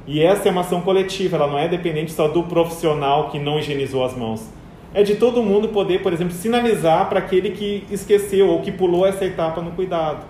E 0.06 0.22
essa 0.22 0.48
é 0.48 0.52
uma 0.52 0.60
ação 0.60 0.80
coletiva, 0.80 1.36
ela 1.36 1.46
não 1.46 1.58
é 1.58 1.66
dependente 1.66 2.12
só 2.12 2.28
do 2.28 2.44
profissional 2.44 3.30
que 3.30 3.38
não 3.38 3.58
higienizou 3.58 4.04
as 4.04 4.16
mãos. 4.16 4.60
É 4.92 5.03
de 5.05 5.14
todo 5.14 5.42
mundo 5.42 5.68
poder, 5.68 6.03
por 6.03 6.12
exemplo, 6.12 6.33
sinalizar 6.35 7.09
para 7.09 7.20
aquele 7.20 7.50
que 7.50 7.85
esqueceu 7.90 8.48
ou 8.48 8.61
que 8.61 8.72
pulou 8.72 9.07
essa 9.07 9.24
etapa 9.24 9.61
no 9.61 9.70
cuidado. 9.70 10.24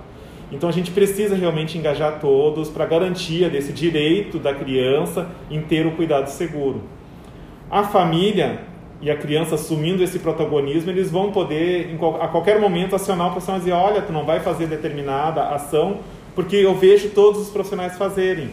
Então 0.52 0.68
a 0.68 0.72
gente 0.72 0.90
precisa 0.90 1.34
realmente 1.34 1.78
engajar 1.78 2.18
todos 2.20 2.68
para 2.68 2.84
garantia 2.84 3.48
desse 3.48 3.72
direito 3.72 4.38
da 4.38 4.52
criança 4.52 5.28
em 5.50 5.62
ter 5.62 5.86
o 5.86 5.92
cuidado 5.92 6.28
seguro. 6.28 6.82
A 7.70 7.84
família 7.84 8.60
e 9.00 9.10
a 9.10 9.16
criança 9.16 9.54
assumindo 9.54 10.02
esse 10.02 10.18
protagonismo, 10.18 10.90
eles 10.90 11.10
vão 11.10 11.32
poder, 11.32 11.96
a 12.20 12.28
qualquer 12.28 12.60
momento, 12.60 12.94
acionar 12.94 13.28
o 13.28 13.30
profissional 13.30 13.60
e 13.60 13.64
dizer: 13.64 13.72
olha, 13.72 14.02
tu 14.02 14.12
não 14.12 14.26
vai 14.26 14.40
fazer 14.40 14.66
determinada 14.66 15.42
ação, 15.48 16.00
porque 16.34 16.56
eu 16.56 16.74
vejo 16.74 17.10
todos 17.10 17.40
os 17.40 17.48
profissionais 17.48 17.96
fazerem. 17.96 18.50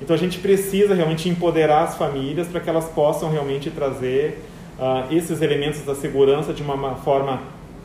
Então 0.00 0.14
a 0.16 0.18
gente 0.18 0.38
precisa 0.38 0.94
realmente 0.94 1.28
empoderar 1.28 1.82
as 1.82 1.96
famílias 1.96 2.48
para 2.48 2.60
que 2.60 2.70
elas 2.70 2.86
possam 2.88 3.30
realmente 3.30 3.68
trazer 3.70 4.40
uh, 4.80 5.14
esses 5.14 5.42
elementos 5.42 5.82
da 5.82 5.94
segurança 5.94 6.52
de 6.52 6.62
uma 6.62 6.96
forma 6.96 7.40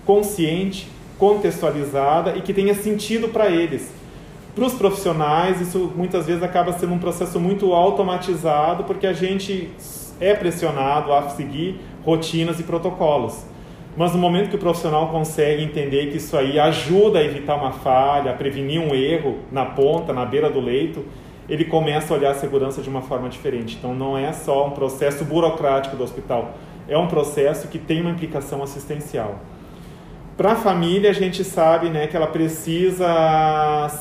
consciente, 0.06 0.88
contextualizada 1.20 2.36
e 2.36 2.42
que 2.42 2.54
tenha 2.54 2.74
sentido 2.74 3.28
para 3.30 3.50
eles. 3.50 3.92
Para 4.56 4.66
os 4.66 4.74
profissionais, 4.74 5.60
isso 5.60 5.92
muitas 5.96 6.26
vezes 6.26 6.42
acaba 6.42 6.72
sendo 6.72 6.94
um 6.94 7.00
processo 7.00 7.40
muito 7.40 7.74
automatizado, 7.74 8.86
porque 8.86 9.06
a 9.06 9.12
gente 9.12 9.70
é 10.20 10.34
pressionado 10.34 11.12
a 11.12 11.30
seguir 11.30 11.80
rotinas 12.06 12.60
e 12.60 12.64
protocolos. 12.64 13.46
Mas 13.98 14.14
no 14.14 14.18
momento 14.18 14.50
que 14.50 14.56
o 14.56 14.60
profissional 14.60 15.10
consegue 15.10 15.64
entender 15.64 16.08
que 16.08 16.18
isso 16.18 16.38
aí 16.38 16.60
ajuda 16.60 17.20
a 17.20 17.24
evitar 17.24 17.56
uma 17.56 17.72
falha, 17.72 18.32
a 18.32 18.34
prevenir 18.34 18.80
um 18.80 18.94
erro 18.94 19.40
na 19.52 19.66
ponta, 19.66 20.14
na 20.14 20.26
beira 20.26 20.50
do 20.50 20.60
leito, 20.60 21.04
ele 21.48 21.66
começa 21.66 22.14
a 22.14 22.18
olhar 22.18 22.32
a 22.32 22.36
segurança 22.36 22.82
de 22.82 22.90
uma 22.90 23.02
forma 23.02 23.30
diferente. 23.30 23.76
Então 23.78 23.94
não 23.94 24.18
é 24.18 24.34
só 24.34 24.68
um 24.68 24.72
processo 24.72 25.24
burocrático 25.24 25.96
do 25.96 26.04
hospital, 26.04 26.56
é 26.88 26.98
um 26.98 27.08
processo 27.08 27.68
que 27.68 27.80
tem 27.80 28.02
uma 28.02 28.12
implicação 28.12 28.62
assistencial. 28.62 29.40
Para 30.38 30.52
a 30.52 30.56
família, 30.56 31.12
a 31.12 31.14
gente 31.14 31.46
sabe 31.46 31.90
né, 31.90 32.08
que 32.08 32.18
ela 32.18 32.28
precisa 32.28 33.08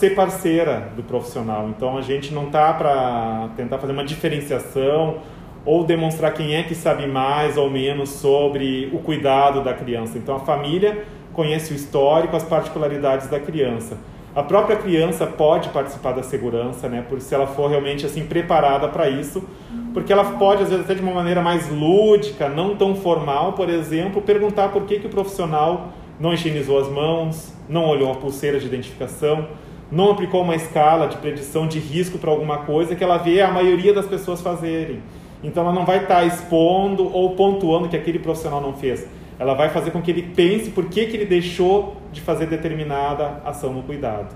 ser 0.00 0.16
parceira 0.16 0.90
do 0.96 1.02
profissional. 1.02 1.68
Então 1.68 1.96
a 1.96 2.02
gente 2.02 2.34
não 2.34 2.46
está 2.46 2.72
para 2.72 3.50
tentar 3.56 3.78
fazer 3.78 3.92
uma 3.92 4.04
diferenciação 4.04 5.18
ou 5.64 5.84
demonstrar 5.84 6.34
quem 6.34 6.56
é 6.56 6.64
que 6.64 6.74
sabe 6.74 7.06
mais 7.06 7.56
ou 7.56 7.70
menos 7.70 8.10
sobre 8.10 8.90
o 8.92 8.98
cuidado 8.98 9.62
da 9.62 9.72
criança. 9.72 10.18
Então 10.18 10.34
a 10.34 10.40
família 10.40 11.04
conhece 11.32 11.72
o 11.72 11.76
histórico, 11.76 12.36
as 12.36 12.42
particularidades 12.42 13.28
da 13.28 13.38
criança. 13.38 13.96
A 14.34 14.42
própria 14.42 14.76
criança 14.76 15.26
pode 15.26 15.68
participar 15.68 16.10
da 16.10 16.22
segurança, 16.24 16.88
né, 16.88 17.04
por 17.08 17.20
se 17.20 17.32
ela 17.32 17.46
for 17.46 17.70
realmente 17.70 18.04
assim 18.04 18.26
preparada 18.26 18.88
para 18.88 19.08
isso, 19.08 19.44
porque 19.92 20.12
ela 20.12 20.24
pode 20.24 20.64
às 20.64 20.70
vezes 20.70 20.84
até 20.84 20.94
de 20.94 21.00
uma 21.00 21.14
maneira 21.14 21.40
mais 21.40 21.70
lúdica, 21.70 22.48
não 22.48 22.74
tão 22.74 22.96
formal, 22.96 23.52
por 23.52 23.70
exemplo, 23.70 24.20
perguntar 24.20 24.70
por 24.70 24.82
que 24.86 24.98
que 24.98 25.06
o 25.06 25.10
profissional 25.10 25.90
não 26.18 26.34
higienizou 26.34 26.80
as 26.80 26.88
mãos, 26.88 27.52
não 27.68 27.84
olhou 27.86 28.10
a 28.10 28.16
pulseira 28.16 28.58
de 28.58 28.66
identificação, 28.66 29.46
não 29.90 30.10
aplicou 30.10 30.42
uma 30.42 30.56
escala 30.56 31.06
de 31.06 31.16
predição 31.18 31.68
de 31.68 31.78
risco 31.78 32.18
para 32.18 32.30
alguma 32.30 32.58
coisa 32.58 32.96
que 32.96 33.04
ela 33.04 33.18
vê 33.18 33.40
a 33.40 33.52
maioria 33.52 33.94
das 33.94 34.06
pessoas 34.06 34.40
fazerem. 34.40 35.00
Então 35.44 35.62
ela 35.62 35.72
não 35.72 35.84
vai 35.84 35.98
estar 35.98 36.16
tá 36.16 36.24
expondo 36.24 37.08
ou 37.14 37.36
pontuando 37.36 37.88
que 37.88 37.96
aquele 37.96 38.18
profissional 38.18 38.60
não 38.60 38.72
fez. 38.72 39.06
Ela 39.38 39.54
vai 39.54 39.68
fazer 39.68 39.90
com 39.90 40.00
que 40.00 40.10
ele 40.10 40.22
pense 40.34 40.70
por 40.70 40.86
que, 40.86 41.06
que 41.06 41.16
ele 41.16 41.26
deixou 41.26 41.96
de 42.12 42.20
fazer 42.20 42.46
determinada 42.46 43.42
ação 43.44 43.72
no 43.72 43.82
cuidado. 43.82 44.34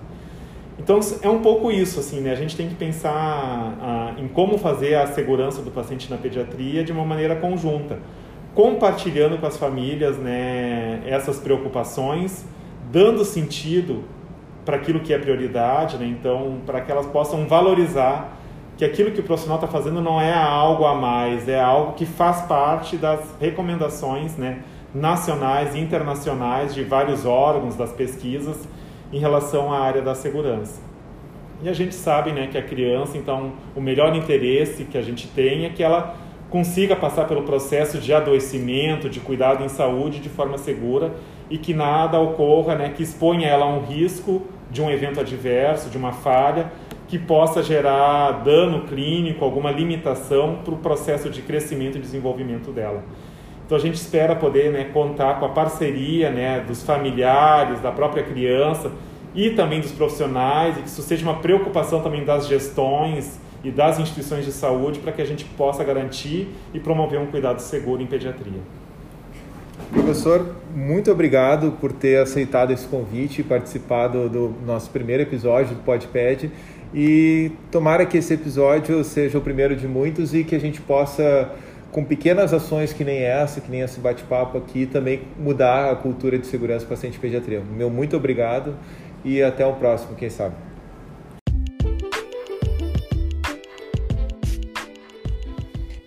Então 0.79 1.01
é 1.23 1.29
um 1.29 1.41
pouco 1.41 1.71
isso, 1.73 1.99
assim, 1.99 2.21
né? 2.21 2.31
A 2.31 2.37
gente 2.37 2.57
tem 2.57 2.69
que 2.69 2.75
pensar 2.75 3.11
ah, 3.81 4.13
em 4.17 4.29
como 4.29 4.59
fazer 4.59 4.95
a 4.95 5.07
segurança 5.07 5.61
do 5.61 5.71
paciente 5.71 6.09
na 6.09 6.17
pediatria 6.17 6.85
de 6.85 6.93
uma 6.93 7.05
maneira 7.05 7.35
conjunta, 7.37 7.99
compartilhando 8.55 9.39
com 9.39 9.47
as 9.47 9.57
famílias, 9.57 10.17
né, 10.17 11.01
essas 11.07 11.39
preocupações, 11.39 12.45
dando 12.91 13.25
sentido 13.25 14.05
para 14.65 14.77
aquilo 14.77 15.01
que 15.01 15.13
é 15.13 15.19
prioridade, 15.19 15.97
né? 15.97 16.07
Então, 16.07 16.59
para 16.65 16.81
que 16.81 16.93
elas 16.93 17.07
possam 17.07 17.47
valorizar 17.47 18.39
que 18.77 18.85
aquilo 18.85 19.11
que 19.11 19.19
o 19.19 19.25
profissional 19.25 19.59
está 19.59 19.67
fazendo 19.67 20.01
não 20.01 20.21
é 20.21 20.33
algo 20.33 20.85
a 20.85 20.95
mais, 20.95 21.49
é 21.49 21.61
algo 21.61 21.95
que 21.95 22.07
faz 22.07 22.43
parte 22.43 22.97
das 22.97 23.21
recomendações 23.41 24.37
né, 24.37 24.61
nacionais 24.95 25.75
e 25.75 25.79
internacionais 25.79 26.75
de 26.75 26.83
vários 26.83 27.25
órgãos 27.27 27.77
das 27.77 27.93
pesquisas 27.93 28.69
em 29.13 29.19
relação 29.19 29.73
à 29.73 29.81
área 29.81 30.03
da 30.03 30.15
segurança. 30.15 30.81
E 31.63 31.69
a 31.69 31.73
gente 31.73 31.95
sabe 31.95 32.33
né, 32.33 32.47
que 32.47 32.57
a 32.57 32.63
criança, 32.63 33.19
então, 33.19 33.53
o 33.75 33.81
melhor 33.81 34.15
interesse 34.15 34.85
que 34.85 34.97
a 34.97 35.03
gente 35.03 35.27
tem 35.29 35.65
é 35.65 35.71
que 35.71 35.83
ela 35.83 36.15
consiga 36.49 36.97
passar 36.97 37.27
pelo 37.27 37.43
processo 37.43 37.99
de 37.99 38.13
adoecimento, 38.13 39.09
de 39.09 39.21
cuidado 39.21 39.65
em 39.65 39.69
saúde 39.69 40.21
de 40.21 40.29
forma 40.29 40.57
segura 40.57 41.13
e 41.51 41.59
que 41.59 41.75
nada 41.75 42.19
ocorra 42.19 42.75
né, 42.75 42.91
que 42.91 43.03
exponha 43.03 43.47
ela 43.49 43.67
a 43.67 43.69
um 43.69 43.81
risco 43.81 44.43
de 44.71 44.81
um 44.81 44.91
evento 44.91 45.21
adverso, 45.21 45.91
de 45.91 45.97
uma 45.97 46.13
falha, 46.13 46.71
que 47.09 47.19
possa 47.19 47.63
gerar 47.63 48.43
dano 48.45 48.83
clínico, 48.87 49.45
alguma 49.45 49.71
limitação 49.71 50.59
para 50.63 50.75
o 50.75 50.79
processo 50.79 51.31
de 51.31 51.41
crescimento 51.43 51.97
e 51.97 52.01
desenvolvimento 52.01 52.71
dela. 52.71 53.03
Então 53.69 53.77
a 53.77 53.81
gente 53.83 53.97
espera 53.97 54.35
poder 54.35 54.73
né, 54.73 54.85
contar 54.95 55.39
com 55.39 55.45
a 55.45 55.51
parceria 55.51 56.31
né, 56.31 56.65
dos 56.67 56.83
familiares, 56.83 57.79
da 57.81 57.93
própria 57.93 58.23
criança 58.23 58.91
e 59.35 59.51
também 59.51 59.79
dos 59.79 59.93
profissionais, 59.93 60.79
e 60.79 60.81
que 60.81 60.89
isso 60.89 61.03
seja 61.03 61.23
uma 61.23 61.35
preocupação 61.41 62.01
também 62.01 62.25
das 62.25 62.49
gestões 62.49 63.39
e 63.63 63.71
das 63.71 63.99
instituições 63.99 64.47
de 64.47 64.53
saúde 64.53 65.01
para 65.01 65.13
que 65.13 65.21
a 65.21 65.27
gente 65.27 65.45
possa 65.45 65.85
garantir 65.85 66.49
e 66.73 66.81
promover 66.81 67.21
um 67.21 67.27
cuidado 67.27 67.61
seguro 67.61 68.01
em 68.01 68.07
pediatria. 68.07 68.63
Professor, 69.93 70.57
muito 70.75 71.13
obrigado 71.13 71.73
por 71.79 71.93
ter 71.93 72.23
aceitado 72.23 72.71
esse 72.71 72.87
convite 72.87 73.43
e 73.43 73.45
participado 73.45 74.31
do 74.31 74.55
nosso 74.67 74.89
primeiro 74.89 75.25
episódio 75.25 75.77
do 75.77 75.83
PodPed. 75.83 76.51
E 76.95 77.53
tomara 77.71 78.07
que 78.07 78.17
esse 78.17 78.33
episódio 78.33 79.05
seja 79.05 79.37
o 79.37 79.41
primeiro 79.43 79.77
de 79.77 79.87
muitos 79.87 80.35
e 80.35 80.43
que 80.43 80.55
a 80.55 80.59
gente 80.59 80.81
possa, 80.81 81.51
com 81.91 82.05
pequenas 82.05 82.53
ações 82.53 82.93
que 82.93 83.05
nem 83.05 83.23
essa, 83.23 83.61
que 83.61 83.71
nem 83.71 83.81
esse 83.81 84.01
bate-papo 84.01 84.59
aqui, 84.59 84.87
também 84.87 85.23
mudar 85.39 85.91
a 85.91 85.97
cultura 85.97 86.39
de 86.39 86.47
segurança 86.47 86.87
paciente 86.87 87.19
pediatria. 87.19 87.61
Meu 87.61 87.91
muito 87.91 88.17
obrigado 88.17 88.77
e 89.25 89.43
até 89.43 89.67
o 89.67 89.75
próximo, 89.75 90.15
quem 90.15 90.31
sabe. 90.31 90.55